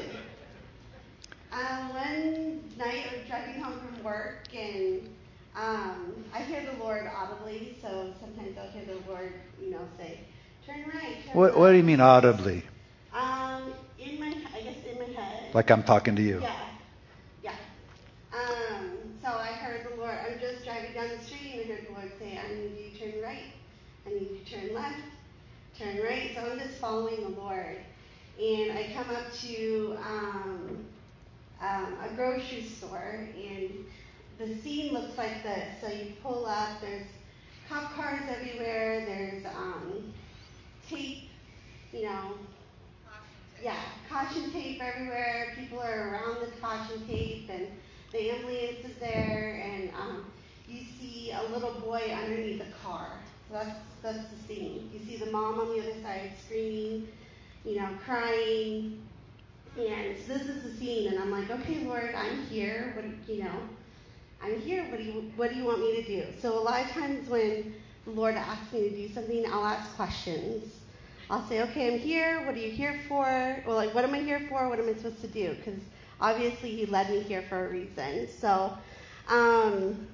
[1.53, 5.07] Um, one night I was driving home from work, and
[5.55, 7.77] um, I hear the Lord audibly.
[7.81, 9.31] So sometimes I'll hear the Lord,
[9.63, 10.19] you know, say,
[10.65, 12.63] "Turn right." Turn What, do you mean audibly?
[13.13, 15.55] Um, in my, I guess in my head.
[15.55, 16.39] Like I'm talking to you.
[17.41, 17.51] Yeah.
[18.31, 18.91] Um,
[19.23, 20.15] so I heard the Lord.
[20.29, 22.91] I'm just driving down the street, and I heard the Lord say, "I need you
[22.91, 23.51] to turn right.
[24.05, 24.99] I need you to turn left."
[25.77, 26.31] turn right.
[26.35, 27.77] So I'm just following the Lord.
[28.39, 30.85] And I come up to um,
[31.61, 33.85] um, a grocery store, and
[34.37, 35.67] the scene looks like this.
[35.81, 37.07] So you pull up, there's
[37.67, 40.13] cop cars everywhere, there's um,
[40.89, 41.29] tape,
[41.91, 42.33] you know,
[43.63, 45.53] yeah, caution tape everywhere.
[45.57, 47.67] People are around the caution tape, and
[48.11, 50.25] the ambulance is there, and um,
[50.67, 53.09] you see a little boy underneath the car.
[53.49, 54.89] So that's that's the scene.
[54.93, 57.07] You see the mom on the other side screaming,
[57.65, 59.01] you know, crying,
[59.77, 61.07] and this is the scene.
[61.11, 62.93] And I'm like, okay, Lord, I'm here.
[62.95, 63.59] What you know,
[64.43, 64.85] I'm here.
[64.89, 66.23] What do you what do you want me to do?
[66.41, 67.73] So a lot of times when
[68.05, 70.73] the Lord asks me to do something, I'll ask questions.
[71.29, 72.45] I'll say, okay, I'm here.
[72.45, 73.25] What are you here for?
[73.67, 74.69] Well, like, what am I here for?
[74.69, 75.55] What am I supposed to do?
[75.55, 75.79] Because
[76.21, 78.27] obviously He led me here for a reason.
[78.39, 78.77] So.
[79.29, 80.07] Um,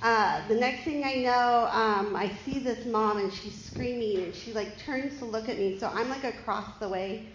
[0.00, 4.34] uh, the next thing I know, um, I see this mom and she's screaming and
[4.34, 5.78] she like turns to look at me.
[5.78, 7.26] So I'm like across the way.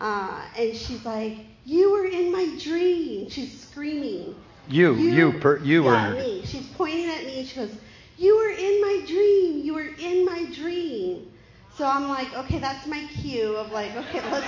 [0.00, 3.30] Uh, and she's like, You were in my dream.
[3.30, 4.34] She's screaming.
[4.68, 6.20] You, you, you, per, you yeah, were.
[6.20, 6.42] me.
[6.44, 7.74] She's pointing at me and she goes,
[8.18, 9.64] You were in my dream.
[9.64, 11.30] You were in my dream.
[11.76, 14.46] So I'm like, okay, that's my cue of like, okay, let's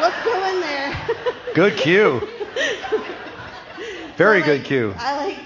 [0.00, 0.96] let's go in there.
[1.54, 2.20] good cue.
[4.16, 4.94] Very so, good like, cue.
[4.98, 5.38] I like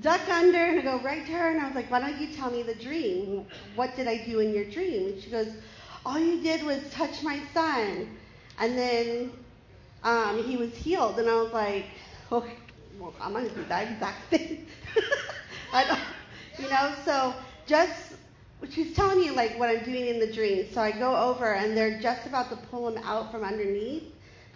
[0.00, 2.28] duck under and I go right to her and I was like, why don't you
[2.34, 3.46] tell me the dream?
[3.74, 5.08] What did I do in your dream?
[5.08, 5.48] And she goes,
[6.04, 8.08] all you did was touch my son.
[8.58, 9.32] And then
[10.02, 11.18] um, he was healed.
[11.18, 11.86] And I was like,
[12.32, 12.54] okay,
[12.98, 14.66] well, I'm going to do that exact thing.
[15.72, 16.00] I don't,
[16.58, 17.34] you know, so
[17.66, 18.07] just,
[18.70, 20.66] she's telling me like what I'm doing in the dream.
[20.72, 24.04] So I go over and they're just about to pull him out from underneath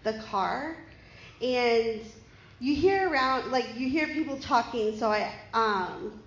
[0.04, 0.76] the car.
[1.40, 2.00] And
[2.60, 4.96] you hear around like you hear people talking.
[4.98, 6.20] So i um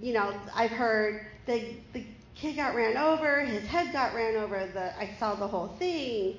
[0.00, 2.04] you know i've heard the the
[2.34, 6.36] kid got ran over his head got ran over the i saw the whole thing.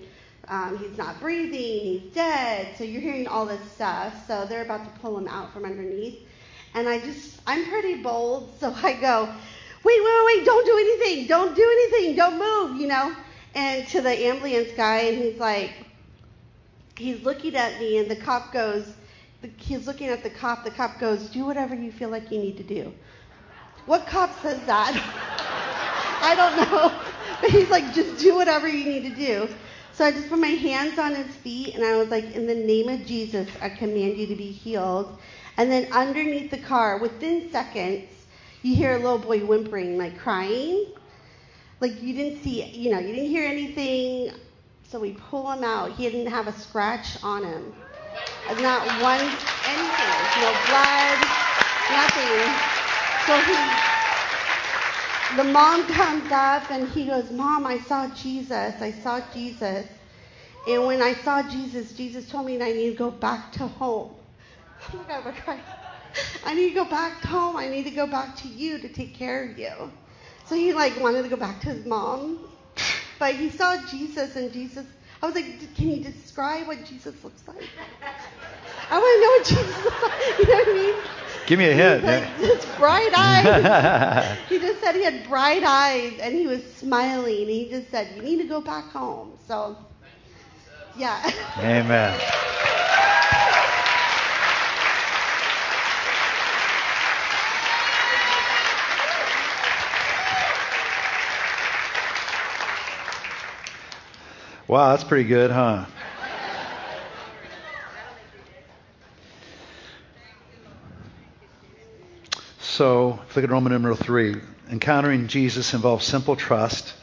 [0.49, 2.75] Um, he's not breathing he's dead.
[2.77, 4.27] So you're hearing all this stuff.
[4.27, 6.19] So they're about to pull him out from underneath.
[6.73, 8.49] And i just i'm pretty bold.
[8.59, 9.33] So i go
[9.83, 13.15] wait wait wait don't do anything don't do anything don't move you know
[13.55, 15.73] and to the ambulance guy and he's like
[16.97, 18.93] he's looking at me and the cop goes
[19.43, 20.63] the, he's looking at the cop.
[20.63, 22.91] The cop goes, Do whatever you feel like you need to do.
[23.85, 24.93] What cop says that?
[26.23, 26.99] I don't know.
[27.41, 29.49] But he's like, Just do whatever you need to do.
[29.91, 32.55] So I just put my hands on his feet and I was like, In the
[32.55, 35.17] name of Jesus, I command you to be healed.
[35.57, 38.07] And then underneath the car, within seconds,
[38.63, 40.87] you hear a little boy whimpering, like crying.
[41.81, 44.31] Like you didn't see, you know, you didn't hear anything.
[44.89, 45.91] So we pull him out.
[45.91, 47.73] He didn't have a scratch on him.
[48.61, 50.15] Not one, anything.
[50.41, 51.19] No blood,
[51.91, 52.53] nothing.
[53.25, 53.57] So he,
[55.37, 58.81] the mom comes up and he goes, Mom, I saw Jesus.
[58.81, 59.87] I saw Jesus.
[60.67, 63.67] And when I saw Jesus, Jesus told me that I need to go back to
[63.67, 64.11] home.
[64.93, 65.61] Oh my God, I'm crying.
[66.45, 67.57] I need to go back home.
[67.57, 69.91] I need to go back to you to take care of you.
[70.45, 72.39] So he like wanted to go back to his mom.
[73.19, 74.85] But he saw Jesus and Jesus
[75.23, 77.69] I was like, can you describe what Jesus looks like?
[78.89, 80.11] I want to know what Jesus looks like.
[80.39, 80.95] You know what I mean?
[81.47, 82.03] Give me a hint.
[82.03, 84.37] Like, it's bright eyes.
[84.49, 87.43] he just said he had bright eyes and he was smiling.
[87.43, 89.37] and He just said, you need to go back home.
[89.47, 89.77] So,
[90.97, 91.31] yeah.
[91.59, 92.19] Amen.
[104.67, 105.85] Wow, that's pretty good, huh?
[112.61, 114.35] So, look at Roman number 3.
[114.71, 116.93] encountering Jesus involves simple trust.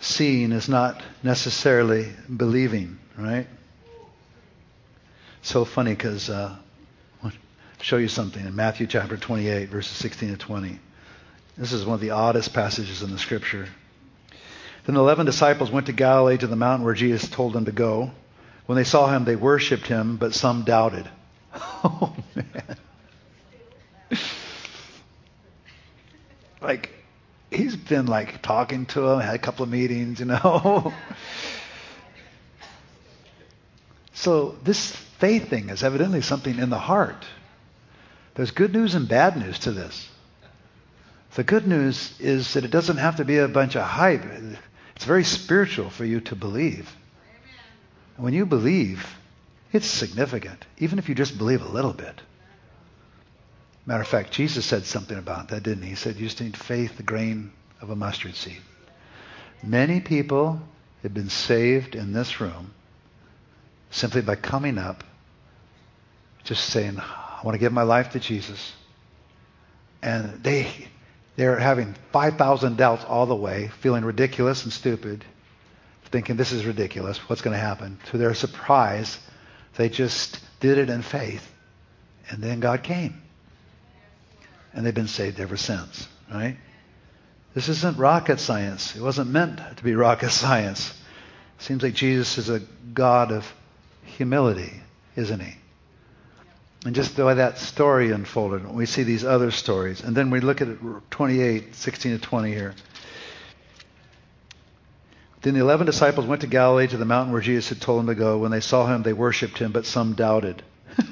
[0.00, 3.46] Seeing is not necessarily believing, right?
[5.42, 6.54] So funny because uh,
[7.24, 7.32] I'll
[7.80, 10.78] show you something in Matthew chapter 28, verses 16 to 20.
[11.56, 13.66] This is one of the oddest passages in the scripture.
[14.90, 17.70] Then the eleven disciples went to Galilee to the mountain where Jesus told them to
[17.70, 18.10] go.
[18.66, 21.08] When they saw him, they worshipped him, but some doubted.
[21.84, 22.76] Oh, man.
[26.60, 26.90] like,
[27.52, 30.92] he's been like talking to them, had a couple of meetings, you know.
[34.12, 37.24] so this faith thing is evidently something in the heart.
[38.34, 40.08] There's good news and bad news to this.
[41.36, 44.24] The good news is that it doesn't have to be a bunch of hype.
[45.00, 46.94] It's very spiritual for you to believe.
[48.16, 49.16] And when you believe,
[49.72, 52.20] it's significant, even if you just believe a little bit.
[53.86, 55.88] Matter of fact, Jesus said something about that, didn't he?
[55.88, 58.60] He said you just need faith, the grain of a mustard seed.
[59.62, 60.60] Many people
[61.02, 62.74] have been saved in this room
[63.90, 65.02] simply by coming up,
[66.44, 68.74] just saying, I want to give my life to Jesus.
[70.02, 70.70] And they,
[71.36, 75.24] they're having 5,000 doubts all the way, feeling ridiculous and stupid,
[76.06, 77.18] thinking this is ridiculous.
[77.28, 77.98] What's going to happen?
[78.10, 79.18] To their surprise,
[79.76, 81.46] they just did it in faith.
[82.28, 83.22] And then God came.
[84.72, 86.56] And they've been saved ever since, right?
[87.54, 88.94] This isn't rocket science.
[88.94, 90.96] It wasn't meant to be rocket science.
[91.58, 92.60] Seems like Jesus is a
[92.94, 93.52] God of
[94.04, 94.72] humility,
[95.16, 95.54] isn't he?
[96.84, 100.02] And just the way that story unfolded, we see these other stories.
[100.02, 100.68] And then we look at
[101.10, 102.74] 28, 16 to 20 here.
[105.42, 108.06] Then the eleven disciples went to Galilee to the mountain where Jesus had told them
[108.08, 108.38] to go.
[108.38, 110.62] When they saw him, they worshipped him, but some doubted.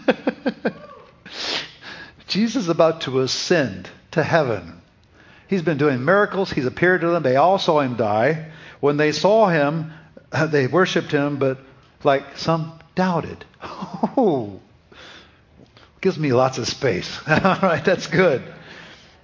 [2.26, 4.82] Jesus is about to ascend to heaven.
[5.48, 6.50] He's been doing miracles.
[6.50, 7.22] He's appeared to them.
[7.22, 8.50] They all saw him die.
[8.80, 9.92] When they saw him,
[10.50, 11.58] they worshipped him, but
[12.04, 13.44] like some doubted.
[14.20, 14.60] Oh,
[16.08, 17.20] gives me lots of space.
[17.28, 18.42] all right, that's good.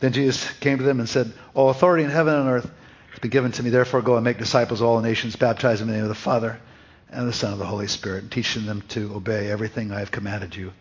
[0.01, 2.71] Then Jesus came to them and said, All authority in heaven and earth
[3.09, 3.71] has been given to me.
[3.71, 6.15] Therefore, go and make disciples of all nations, baptize them in the name of the
[6.15, 6.61] Father
[7.09, 10.11] and the Son of the Holy Spirit, and teaching them to obey everything I have
[10.11, 10.75] commanded you.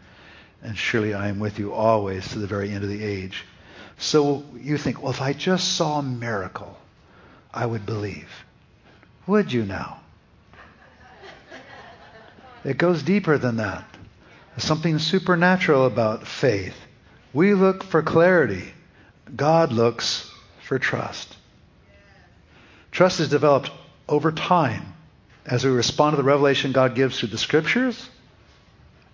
[0.61, 3.45] And surely I am with you always to the very end of the age.
[3.97, 6.77] So you think, well, if I just saw a miracle,
[7.53, 8.27] I would believe.
[9.27, 10.01] Would you now?
[12.65, 13.92] It goes deeper than that.
[14.55, 16.75] There's something supernatural about faith.
[17.33, 18.71] We look for clarity.
[19.35, 20.29] God looks
[20.61, 21.35] for trust.
[22.91, 23.71] Trust is developed
[24.07, 24.93] over time
[25.45, 28.09] as we respond to the revelation God gives through the scriptures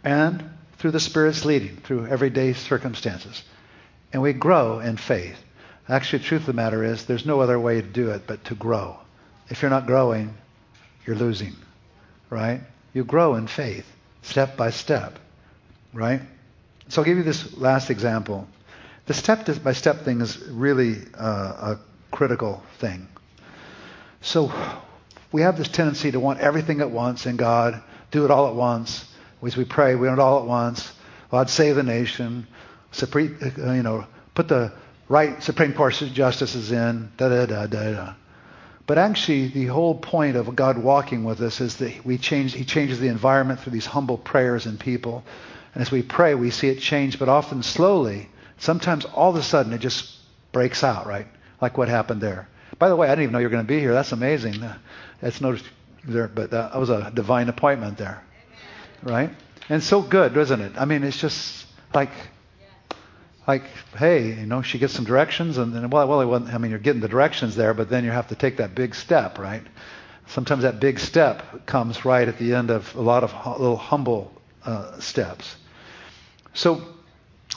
[0.03, 0.43] and
[0.77, 3.41] through the Spirit's leading, through everyday circumstances.
[4.11, 5.37] And we grow in faith.
[5.87, 8.43] Actually, the truth of the matter is there's no other way to do it but
[8.45, 8.97] to grow.
[9.49, 10.35] If you're not growing,
[11.05, 11.55] you're losing,
[12.29, 12.61] right?
[12.93, 13.85] You grow in faith,
[14.21, 15.17] step by step,
[15.93, 16.21] right?
[16.87, 18.47] So I'll give you this last example.
[19.05, 21.79] The step by step thing is really uh, a
[22.11, 23.07] critical thing.
[24.21, 24.51] So
[25.31, 27.81] we have this tendency to want everything at once in God,
[28.11, 29.05] do it all at once.
[29.43, 30.91] As we pray, we want it all at once.
[31.31, 32.47] God save the nation,
[32.91, 34.73] supreme, uh, you know, put the
[35.07, 38.13] right Supreme Court justices in, da da da da da.
[38.87, 42.65] But actually, the whole point of God walking with us is that we change, He
[42.65, 45.23] changes the environment through these humble prayers and people.
[45.74, 48.30] And as we pray, we see it change, but often slowly.
[48.57, 50.15] Sometimes all of a sudden it just
[50.51, 51.28] breaks out, right?
[51.61, 52.47] Like what happened there.
[52.78, 53.93] By the way, I didn't even know you were going to be here.
[53.93, 54.61] That's amazing.
[54.63, 54.78] Uh,
[55.22, 55.65] that's noticed
[56.05, 58.24] there, but that was a divine appointment there,
[59.03, 59.30] right?
[59.67, 60.74] And so good, isn't it?
[60.78, 62.11] I mean, it's just like
[63.49, 63.63] like,
[63.97, 67.01] hey, you know, she gets some directions, and then, well, well, I mean, you're getting
[67.01, 69.63] the directions there, but then you have to take that big step, right?
[70.28, 74.32] Sometimes that big step comes right at the end of a lot of little humble
[74.66, 75.55] uh, steps.
[76.53, 76.82] So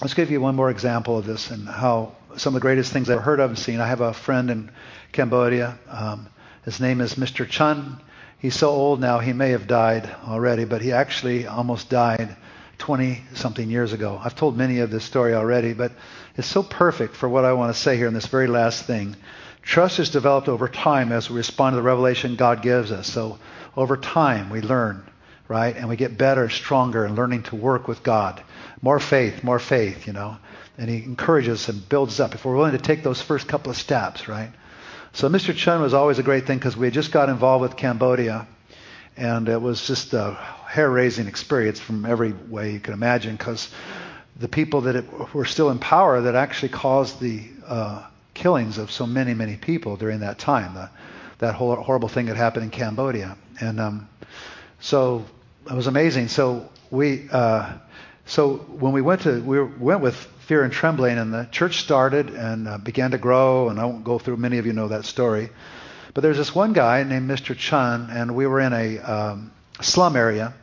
[0.01, 3.11] let's give you one more example of this and how some of the greatest things
[3.11, 3.81] I've heard of and seen.
[3.81, 4.71] I have a friend in
[5.13, 5.79] Cambodia.
[5.89, 6.29] Um,
[6.65, 7.49] his name is Mr.
[7.49, 8.01] Chun.
[8.39, 12.37] He's so old now, he may have died already, but he actually almost died
[12.79, 14.21] 20 something years ago.
[14.23, 15.93] I've told many of this story already, but
[16.37, 19.15] it's so perfect for what I want to say here in this very last thing.
[19.63, 23.07] Trust is developed over time as we respond to the revelation God gives us.
[23.07, 23.39] So
[23.77, 25.05] over time we learn,
[25.53, 25.77] right?
[25.77, 28.43] And we get better, stronger in learning to work with God.
[28.81, 30.39] More faith, more faith, you know.
[30.79, 33.77] And he encourages and builds up if we're willing to take those first couple of
[33.77, 34.51] steps, right?
[35.13, 35.55] So Mr.
[35.55, 38.47] Chun was always a great thing because we had just got involved with Cambodia.
[39.19, 40.33] And it was just a
[40.69, 43.71] hair-raising experience from every way you can imagine because
[44.41, 48.91] the people that it, were still in power that actually caused the uh, killings of
[48.91, 50.73] so many, many people during that time.
[50.73, 50.89] The,
[51.41, 54.09] that whole horrible thing that happened in Cambodia, and um,
[54.81, 55.25] so
[55.67, 56.29] it was amazing.
[56.29, 57.73] So we, uh,
[58.27, 60.15] so when we went to, we went with
[60.47, 63.69] fear and trembling, and the church started and uh, began to grow.
[63.69, 64.37] And I won't go through.
[64.37, 65.51] Many of you know that story,
[66.15, 67.57] but there's this one guy named Mr.
[67.57, 70.55] Chun, and we were in a um, slum area,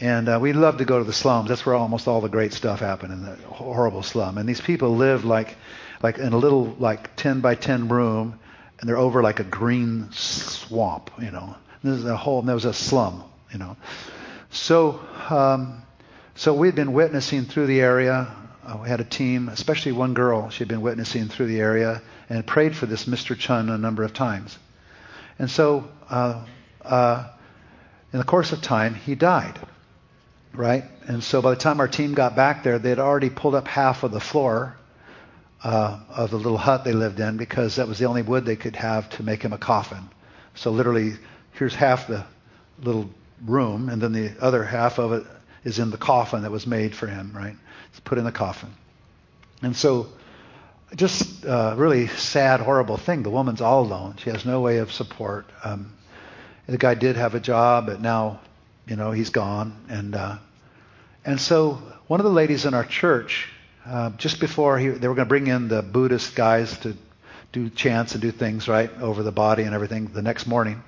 [0.00, 1.48] and uh, we loved to go to the slums.
[1.48, 4.38] That's where almost all the great stuff happened in the horrible slum.
[4.38, 5.56] And these people lived like,
[6.02, 8.38] like in a little like 10 by 10 room
[8.80, 11.56] and they're over like a green swamp, you know.
[11.82, 13.76] This is a whole, And there was a slum, you know.
[14.50, 15.82] So, um,
[16.34, 18.34] so we'd been witnessing through the area.
[18.64, 20.50] Uh, we had a team, especially one girl.
[20.50, 23.36] She'd been witnessing through the area and prayed for this Mr.
[23.36, 24.58] Chun a number of times.
[25.38, 26.44] And so, uh,
[26.82, 27.28] uh,
[28.12, 29.58] in the course of time, he died,
[30.54, 30.84] right?
[31.06, 33.68] And so by the time our team got back there, they had already pulled up
[33.68, 34.76] half of the floor
[35.62, 38.56] uh, of the little hut they lived in because that was the only wood they
[38.56, 40.08] could have to make him a coffin.
[40.54, 41.14] So literally,
[41.52, 42.24] here's half the
[42.80, 43.10] little
[43.44, 45.24] room, and then the other half of it
[45.64, 47.54] is in the coffin that was made for him, right?
[47.90, 48.70] It's put in the coffin.
[49.62, 50.08] And so,
[50.94, 53.22] just a really sad, horrible thing.
[53.22, 54.16] The woman's all alone.
[54.18, 55.46] She has no way of support.
[55.62, 55.92] Um,
[56.66, 58.40] the guy did have a job, but now,
[58.86, 59.76] you know, he's gone.
[59.88, 60.36] And uh,
[61.24, 63.48] and so, one of the ladies in our church
[63.88, 66.94] uh, just before he, they were going to bring in the Buddhist guys to
[67.52, 70.82] do chants and do things right over the body and everything the next morning.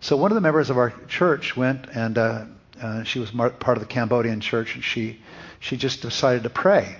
[0.00, 2.44] So one of the members of our church went and uh,
[2.80, 5.20] uh, she was part of the Cambodian church and she
[5.60, 6.96] she just decided to pray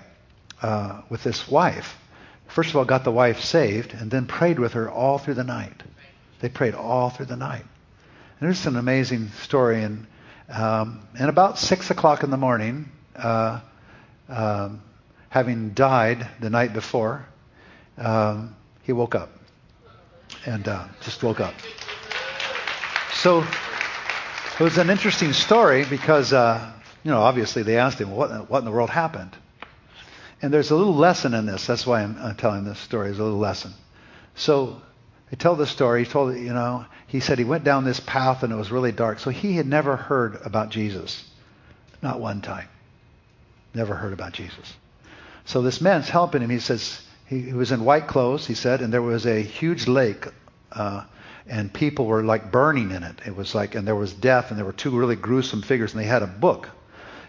[0.62, 1.96] uh, with this wife.
[2.48, 5.44] First of all, got the wife saved and then prayed with her all through the
[5.44, 5.82] night.
[6.40, 7.64] They prayed all through the night.
[8.40, 9.82] And there's an amazing story.
[9.82, 10.06] And
[10.48, 12.90] um, and about six o'clock in the morning.
[13.14, 13.60] Uh,
[14.28, 14.82] um,
[15.30, 17.26] having died the night before,
[17.98, 19.30] um, he woke up
[20.46, 21.54] and uh, just woke up.
[23.18, 23.44] So
[24.60, 28.60] it was an interesting story because, uh, you know, obviously they asked him, what, what
[28.60, 29.36] in the world happened?
[30.40, 31.66] And there's a little lesson in this.
[31.66, 33.08] That's why I'm, I'm telling this story.
[33.08, 33.72] There's a little lesson.
[34.36, 34.80] So
[35.32, 36.04] I tell the story.
[36.04, 38.92] He told, you know, he said he went down this path and it was really
[38.92, 39.18] dark.
[39.18, 41.28] So he had never heard about Jesus.
[42.00, 42.68] Not one time.
[43.74, 44.74] Never heard about Jesus.
[45.44, 46.50] So this man's helping him.
[46.50, 49.88] He says he, he was in white clothes, he said, and there was a huge
[49.88, 50.24] lake,
[50.70, 51.02] uh,
[51.48, 53.20] and people were like burning in it.
[53.26, 56.02] It was like, and there was death, and there were two really gruesome figures, and
[56.02, 56.68] they had a book.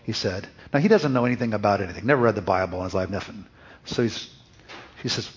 [0.03, 0.47] He said.
[0.74, 2.05] Now he doesn't know anything about anything.
[2.05, 3.45] Never read the Bible in his life, nothing.
[3.86, 4.30] So he's,
[5.01, 5.30] he says,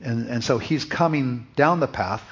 [0.00, 2.22] and, and so he's coming down the path,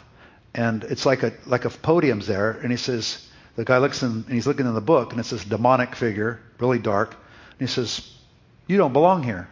[0.54, 4.10] and it's like a like a podium's there, and he says, the guy looks in,
[4.10, 7.14] and he's looking in the book, and it's this demonic figure, really dark,
[7.58, 8.10] and he says,
[8.66, 9.48] "You don't belong here."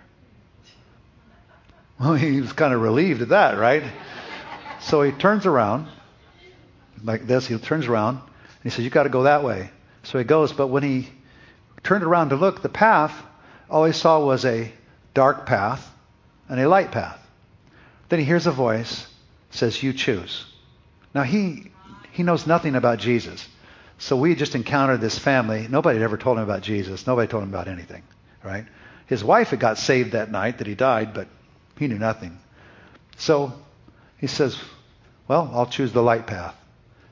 [2.01, 3.83] Well, he was kind of relieved at that, right?
[4.81, 5.89] So he turns around
[7.05, 7.47] like this.
[7.47, 9.71] He turns around and he says, "You got to go that way."
[10.03, 11.09] So he goes, but when he
[11.83, 13.13] turned around to look, the path,
[13.69, 14.73] all he saw was a
[15.13, 15.87] dark path
[16.49, 17.19] and a light path.
[18.09, 19.07] Then he hears a voice
[19.51, 20.45] says, "You choose."
[21.15, 21.71] Now he
[22.13, 23.47] he knows nothing about Jesus.
[23.99, 25.67] So we just encountered this family.
[25.69, 27.07] Nobody had ever told him about Jesus.
[27.07, 28.03] Nobody told him about anything,
[28.45, 28.65] right?
[29.07, 31.27] His wife had got saved that night that he died, but
[31.79, 32.39] he knew nothing.
[33.17, 33.53] So
[34.19, 34.59] he says,
[35.27, 36.55] Well, I'll choose the light path.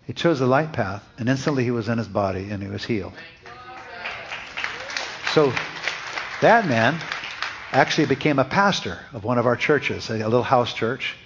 [0.07, 2.85] He chose the light path, and instantly he was in his body and he was
[2.85, 3.13] healed.
[5.33, 5.53] So
[6.41, 6.99] that man
[7.73, 11.17] actually became a pastor of one of our churches, a little house church,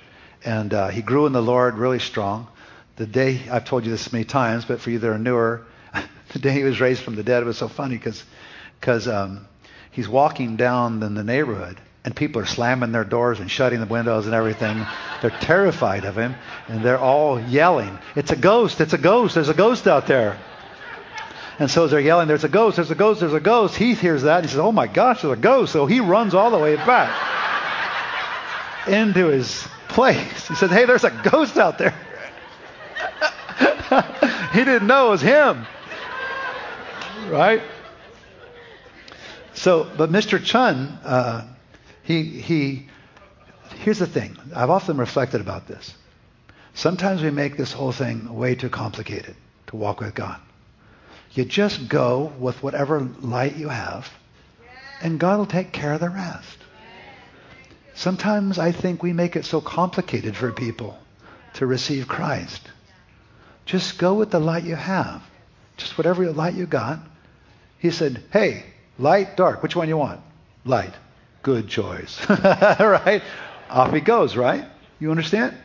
[0.45, 2.49] and uh, he grew in the Lord really strong.
[2.97, 5.67] The day, I've told you this many times, but for you that are newer,
[6.33, 8.01] the day he was raised from the dead was so funny
[8.81, 9.47] because um,
[9.91, 13.87] he's walking down in the neighborhood and people are slamming their doors and shutting the
[13.87, 14.87] windows and everything.
[15.21, 16.35] They're terrified of him,
[16.69, 18.81] and they're all yelling, It's a ghost!
[18.81, 19.35] It's a ghost!
[19.35, 20.39] There's a ghost out there!
[21.59, 22.77] And so they're yelling, There's a ghost!
[22.77, 23.21] There's a ghost!
[23.21, 23.77] There's a ghost!
[23.77, 25.73] He hears that and he says, Oh my gosh, there's a ghost!
[25.73, 27.29] So he runs all the way back
[28.89, 30.49] into his place.
[30.49, 31.95] He says, Hey, there's a ghost out there.
[34.53, 35.67] he didn't know it was him.
[37.29, 37.61] Right?
[39.53, 40.43] So, but Mr.
[40.43, 41.47] Chun, uh,
[42.11, 42.87] he, he,
[43.77, 44.37] here's the thing.
[44.55, 45.95] I've often reflected about this.
[46.75, 49.37] Sometimes we make this whole thing way too complicated
[49.69, 50.41] to walk with God.
[51.33, 54.13] You just go with whatever light you have,
[55.01, 56.59] and God will take care of the rest.
[57.95, 60.99] Sometimes I think we make it so complicated for people
[61.55, 62.63] to receive Christ.
[63.67, 65.23] Just go with the light you have.
[65.77, 66.99] Just whatever light you got.
[67.79, 68.65] He said, hey,
[68.99, 70.21] light, dark, which one you want?
[70.65, 70.95] Light
[71.43, 72.19] good choice.
[72.29, 73.23] right?
[73.69, 74.65] Off he goes, right?
[74.99, 75.57] You understand?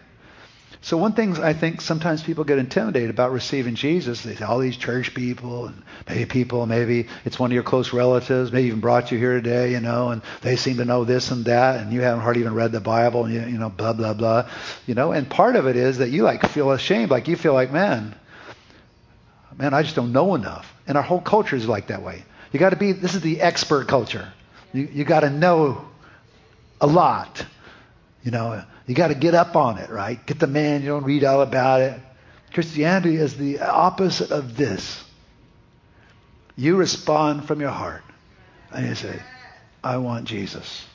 [0.85, 4.21] So one thing I think sometimes people get intimidated about receiving Jesus.
[4.21, 7.91] They say all these church people and maybe people, maybe it's one of your close
[7.91, 11.31] relatives, maybe even brought you here today, you know, and they seem to know this
[11.31, 13.93] and that, and you haven't hardly even read the Bible, and you, you know, blah
[13.93, 14.47] blah blah,
[14.85, 15.11] you know.
[15.11, 18.13] And part of it is that you like feel ashamed, like you feel like, man,
[19.57, 20.71] man, I just don't know enough.
[20.85, 22.23] And our whole culture is like that way.
[22.51, 22.91] You got to be.
[22.91, 24.31] This is the expert culture.
[24.75, 25.87] You you got to know
[26.81, 27.45] a lot,
[28.23, 28.63] you know.
[28.87, 30.23] You got to get up on it, right?
[30.25, 30.81] Get the man.
[30.83, 31.99] You don't read all about it.
[32.53, 35.03] Christianity is the opposite of this.
[36.55, 38.03] You respond from your heart.
[38.71, 39.19] And you say,
[39.83, 40.85] I want Jesus.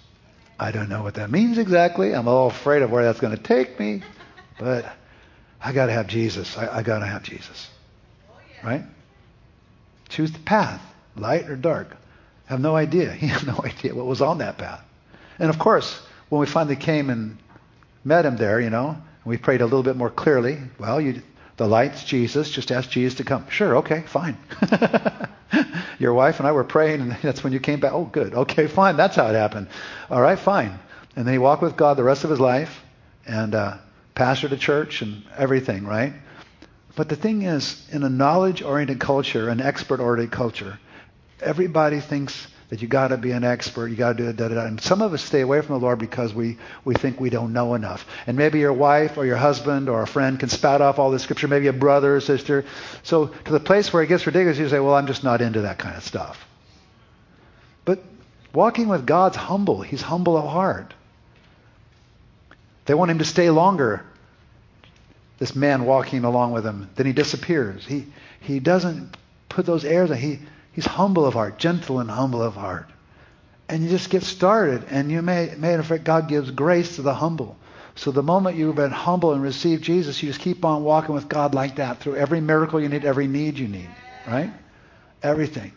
[0.59, 2.14] I don't know what that means exactly.
[2.14, 4.03] I'm a little afraid of where that's going to take me.
[4.59, 4.85] But
[5.61, 6.57] I got to have Jesus.
[6.57, 7.68] I, I got to have Jesus.
[8.62, 8.85] Right?
[10.09, 10.83] Choose the path,
[11.16, 11.97] light or dark.
[12.51, 13.12] Have no idea.
[13.20, 14.82] He had no idea what was on that path.
[15.38, 17.38] And of course, when we finally came and
[18.05, 18.88] met him there, you know.
[18.88, 20.59] And we prayed a little bit more clearly.
[20.76, 21.22] Well, you,
[21.57, 22.51] the light's Jesus.
[22.51, 23.48] Just ask Jesus to come.
[23.51, 24.36] Sure, okay, fine.
[26.01, 27.92] Your wife and I were praying, and that's when you came back.
[27.92, 28.34] Oh, good.
[28.34, 28.96] Okay, fine.
[28.96, 29.68] That's how it happened.
[30.11, 30.76] All right, fine.
[31.14, 32.82] And then he walked with God the rest of his life
[33.28, 33.76] and uh,
[34.16, 36.14] pastored a church and everything, right?
[36.96, 40.80] But the thing is, in a knowledge oriented culture, an expert oriented culture,
[41.43, 44.49] everybody thinks that you got to be an expert, you got to do it, da,
[44.49, 44.64] da, da.
[44.64, 47.53] And some of us stay away from the Lord because we, we think we don't
[47.53, 48.07] know enough.
[48.28, 51.24] And maybe your wife or your husband or a friend can spout off all this
[51.24, 52.64] scripture, maybe a brother or sister.
[53.03, 55.62] So to the place where it gets ridiculous, you say, well, I'm just not into
[55.62, 56.47] that kind of stuff.
[57.84, 58.05] But
[58.55, 59.82] walking with God's humble.
[59.82, 60.95] He's humble of heart.
[62.84, 64.05] They want him to stay longer.
[65.41, 66.88] This man walking along with him.
[66.95, 67.84] Then he disappears.
[67.84, 68.07] He,
[68.41, 69.16] he doesn't
[69.49, 70.18] put those airs on.
[70.18, 70.38] He,
[70.73, 72.89] He's humble of heart, gentle and humble of heart.
[73.68, 77.03] And you just get started, and you may, may in fact, God gives grace to
[77.03, 77.57] the humble.
[77.95, 81.29] So the moment you've been humble and received Jesus, you just keep on walking with
[81.29, 83.91] God like that through every miracle you need, every need you need,
[84.27, 84.53] right?
[85.23, 85.73] Everything.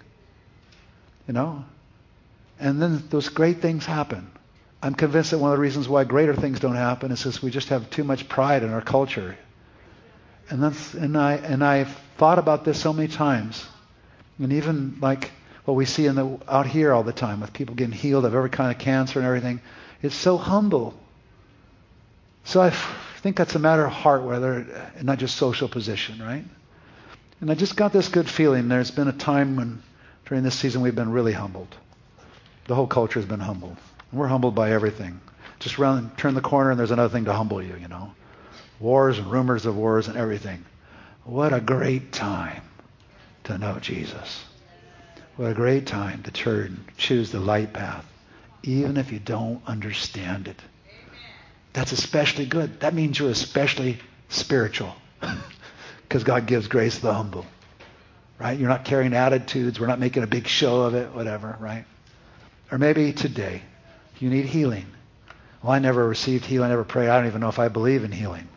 [1.28, 1.66] You know?
[2.60, 4.32] And then those great things happen.
[4.82, 7.52] I'm convinced that one of the reasons why greater things don't happen is because we
[7.52, 9.38] just have too much pride in our culture.
[10.50, 13.66] And that's and I and I've thought about this so many times.
[14.40, 15.32] And even like
[15.66, 18.36] what we see in the, out here all the time with people getting healed of
[18.36, 19.62] every kind of cancer and everything,
[20.02, 20.94] it's so humble.
[22.44, 22.72] So I
[23.22, 26.44] think that's a matter of heart, whether not just social position, right?
[27.40, 28.68] And I just got this good feeling.
[28.68, 29.82] There's been a time when
[30.26, 31.76] during this season we've been really humbled.
[32.68, 33.78] The whole culture has been humbled.
[34.12, 35.20] And we're humbled by everything.
[35.60, 37.76] Just turn the corner, and there's another thing to humble you.
[37.76, 38.14] You know,
[38.80, 40.66] wars and rumors of wars and everything.
[41.24, 42.62] What a great time
[43.46, 44.44] to know Jesus.
[45.36, 48.06] What a great time to turn, choose the light path,
[48.62, 50.62] even if you don't understand it.
[51.74, 52.82] That's especially good.
[52.82, 53.98] That means you're especially
[54.30, 54.96] spiritual
[56.04, 57.46] because God gives grace to the humble.
[58.40, 58.60] Right?
[58.60, 59.80] You're not carrying attitudes.
[59.80, 61.86] We're not making a big show of it, whatever, right?
[62.72, 63.62] Or maybe today
[64.20, 64.86] you need healing.
[65.62, 66.68] Well, I never received healing.
[66.68, 67.10] I never prayed.
[67.10, 68.48] I don't even know if I believe in healing.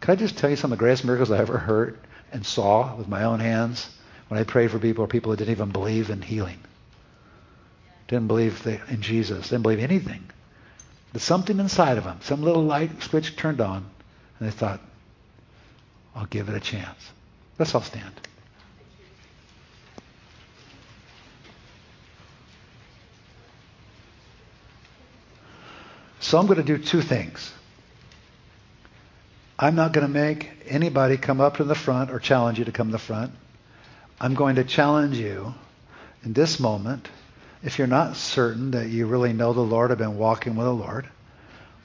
[0.00, 1.98] Can I just tell you some of the greatest miracles I ever heard?
[2.34, 3.88] And saw with my own hands
[4.28, 6.58] when I prayed for people people that didn't even believe in healing.
[8.08, 9.48] Didn't believe in Jesus.
[9.48, 10.24] Didn't believe anything.
[11.12, 13.86] But something inside of them, some little light switch turned on,
[14.38, 14.80] and they thought,
[16.14, 16.98] I'll give it a chance.
[17.58, 18.12] Let's all stand.
[26.18, 27.52] So I'm going to do two things.
[29.58, 32.72] I'm not going to make anybody come up to the front or challenge you to
[32.72, 33.32] come to the front.
[34.20, 35.54] I'm going to challenge you
[36.24, 37.08] in this moment.
[37.62, 40.72] If you're not certain that you really know the Lord, have been walking with the
[40.72, 41.08] Lord,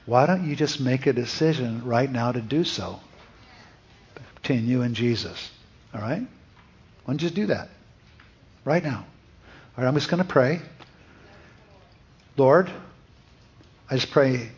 [0.04, 2.98] why don't you just make a decision right now to do so
[4.34, 5.50] between you and Jesus?
[5.94, 6.20] All right?
[6.20, 6.26] Why
[7.06, 7.68] don't you just do that
[8.64, 9.06] right now?
[9.76, 10.60] All right, I'm just going to pray.
[12.36, 12.68] Lord,
[13.88, 14.50] I just pray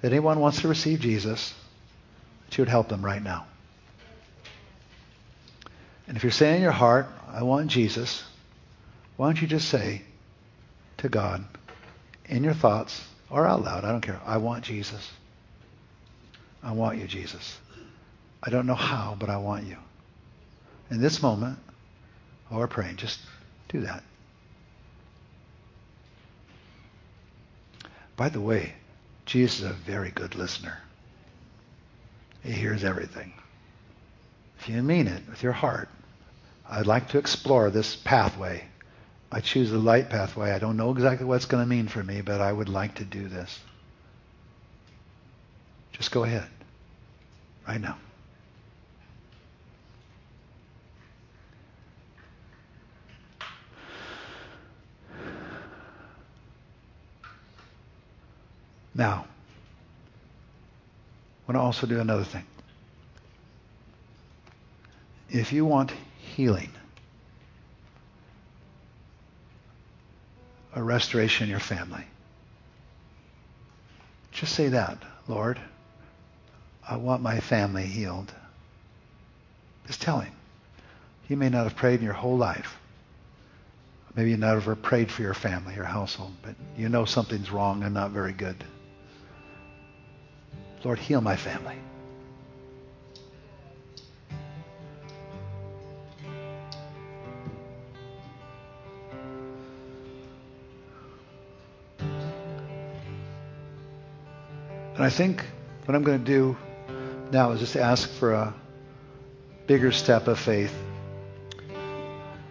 [0.00, 1.54] that anyone wants to receive Jesus
[2.56, 3.46] you would help them right now.
[6.06, 8.24] And if you're saying in your heart, I want Jesus,
[9.16, 10.02] why don't you just say
[10.98, 11.44] to God,
[12.24, 15.10] in your thoughts or out loud, I don't care, I want Jesus.
[16.62, 17.58] I want you, Jesus.
[18.42, 19.76] I don't know how, but I want you.
[20.90, 21.58] In this moment,
[22.50, 23.20] we're praying, just
[23.68, 24.02] do that.
[28.16, 28.74] By the way,
[29.24, 30.78] Jesus is a very good listener.
[32.42, 33.32] He hears everything.
[34.58, 35.88] If you mean it with your heart,
[36.68, 38.64] I'd like to explore this pathway.
[39.32, 40.50] I choose the light pathway.
[40.50, 42.96] I don't know exactly what it's going to mean for me, but I would like
[42.96, 43.58] to do this.
[45.92, 46.48] Just go ahead.
[47.66, 47.96] Right now.
[58.94, 59.26] Now,
[61.50, 62.44] want to also do another thing.
[65.30, 65.92] If you want
[66.36, 66.70] healing,
[70.76, 72.04] a restoration in your family,
[74.30, 75.58] just say that, Lord.
[76.88, 78.32] I want my family healed.
[79.88, 80.32] Just tell him.
[81.28, 82.76] You may not have prayed in your whole life.
[84.14, 87.92] Maybe you never prayed for your family, your household, but you know something's wrong and
[87.92, 88.64] not very good.
[90.82, 91.76] Lord, heal my family.
[105.00, 105.44] And I think
[105.86, 106.56] what I'm going to do
[107.30, 108.54] now is just ask for a
[109.66, 110.74] bigger step of faith.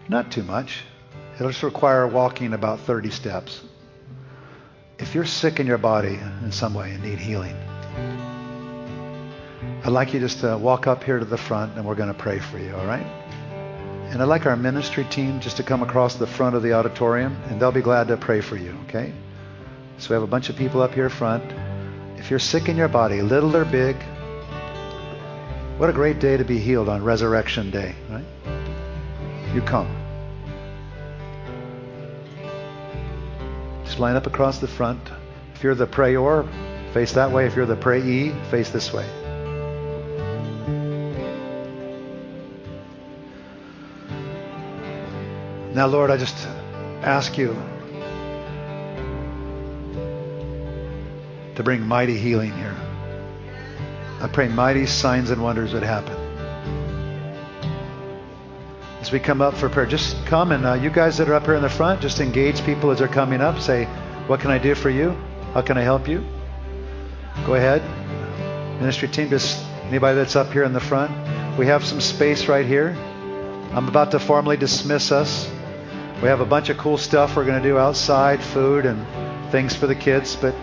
[0.08, 0.82] Not too much.
[1.36, 3.62] It'll just require walking about 30 steps.
[4.98, 7.54] If you're sick in your body in some way and need healing,
[9.82, 12.18] I'd like you just to walk up here to the front and we're going to
[12.18, 13.06] pray for you, all right?
[14.10, 17.34] And I'd like our ministry team just to come across the front of the auditorium
[17.48, 19.10] and they'll be glad to pray for you, okay?
[19.96, 21.44] So we have a bunch of people up here front.
[22.18, 23.96] If you're sick in your body, little or big,
[25.78, 28.24] what a great day to be healed on Resurrection Day, right?
[29.54, 29.88] You come.
[33.84, 35.00] Just line up across the front.
[35.54, 36.42] If you're the prayer,
[36.92, 37.46] face that way.
[37.46, 39.08] If you're the prayee, face this way.
[45.80, 46.36] Now, Lord, I just
[47.00, 47.56] ask you
[51.54, 52.76] to bring mighty healing here.
[54.20, 56.14] I pray mighty signs and wonders would happen.
[59.00, 61.46] As we come up for prayer, just come and uh, you guys that are up
[61.46, 63.58] here in the front, just engage people as they're coming up.
[63.58, 63.86] Say,
[64.26, 65.16] What can I do for you?
[65.54, 66.22] How can I help you?
[67.46, 67.80] Go ahead.
[68.82, 71.10] Ministry team, just anybody that's up here in the front.
[71.56, 72.90] We have some space right here.
[73.72, 75.50] I'm about to formally dismiss us.
[76.22, 79.06] We have a bunch of cool stuff we're going to do outside, food and
[79.50, 80.54] things for the kids, but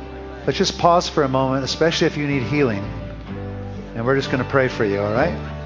[0.48, 2.82] Let's just pause for a moment, especially if you need healing.
[3.96, 5.57] And we're just going to pray for you, all right?